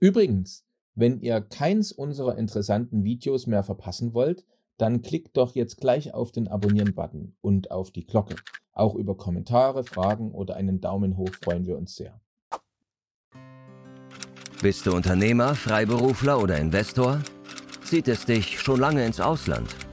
Übrigens, 0.00 0.64
wenn 0.96 1.20
ihr 1.20 1.40
keins 1.40 1.92
unserer 1.92 2.36
interessanten 2.36 3.04
Videos 3.04 3.46
mehr 3.46 3.62
verpassen 3.62 4.12
wollt, 4.12 4.44
dann 4.76 5.02
klickt 5.02 5.36
doch 5.36 5.54
jetzt 5.54 5.76
gleich 5.80 6.14
auf 6.14 6.32
den 6.32 6.48
Abonnieren-Button 6.48 7.36
und 7.42 7.70
auf 7.70 7.92
die 7.92 8.04
Glocke. 8.04 8.34
Auch 8.72 8.96
über 8.96 9.16
Kommentare, 9.16 9.84
Fragen 9.84 10.32
oder 10.32 10.56
einen 10.56 10.80
Daumen 10.80 11.16
hoch 11.16 11.30
freuen 11.44 11.64
wir 11.64 11.78
uns 11.78 11.94
sehr. 11.94 12.20
Bist 14.60 14.84
du 14.84 14.92
Unternehmer, 14.92 15.54
Freiberufler 15.54 16.42
oder 16.42 16.58
Investor? 16.58 17.20
Zieht 17.84 18.08
es 18.08 18.24
dich 18.24 18.58
schon 18.58 18.80
lange 18.80 19.06
ins 19.06 19.20
Ausland? 19.20 19.85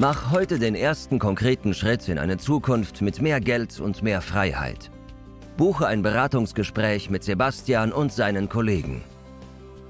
Mach 0.00 0.30
heute 0.30 0.60
den 0.60 0.76
ersten 0.76 1.18
konkreten 1.18 1.74
Schritt 1.74 2.08
in 2.08 2.20
eine 2.20 2.36
Zukunft 2.36 3.02
mit 3.02 3.20
mehr 3.20 3.40
Geld 3.40 3.80
und 3.80 4.00
mehr 4.00 4.20
Freiheit. 4.20 4.92
Buche 5.56 5.88
ein 5.88 6.02
Beratungsgespräch 6.02 7.10
mit 7.10 7.24
Sebastian 7.24 7.90
und 7.90 8.12
seinen 8.12 8.48
Kollegen. 8.48 9.02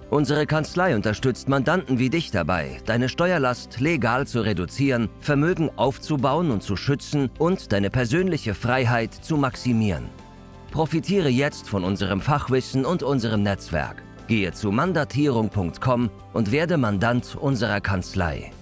Unsere 0.09 0.47
Kanzlei 0.47 0.97
unterstützt 0.97 1.51
Mandanten 1.51 1.99
wie 1.99 2.09
dich 2.09 2.31
dabei, 2.31 2.79
deine 2.87 3.11
Steuerlast 3.11 3.81
legal 3.81 4.27
zu 4.27 4.41
reduzieren, 4.41 5.11
Vermögen 5.21 5.71
aufzubauen 5.77 6.53
und 6.53 6.63
zu 6.63 6.77
schützen 6.77 7.29
und 7.39 7.71
deine 7.73 7.91
persönliche 7.91 8.55
Freiheit 8.55 9.13
zu 9.13 9.37
maximieren. 9.37 10.09
Profitiere 10.71 11.29
jetzt 11.29 11.69
von 11.69 11.85
unserem 11.85 12.23
Fachwissen 12.23 12.87
und 12.87 13.03
unserem 13.03 13.43
Netzwerk. 13.43 14.03
Gehe 14.27 14.53
zu 14.55 14.73
mandatierung.com 14.73 16.09
und 16.33 16.51
werde 16.51 16.79
Mandant 16.79 17.37
unserer 17.39 17.83
Kanzlei. 17.83 18.53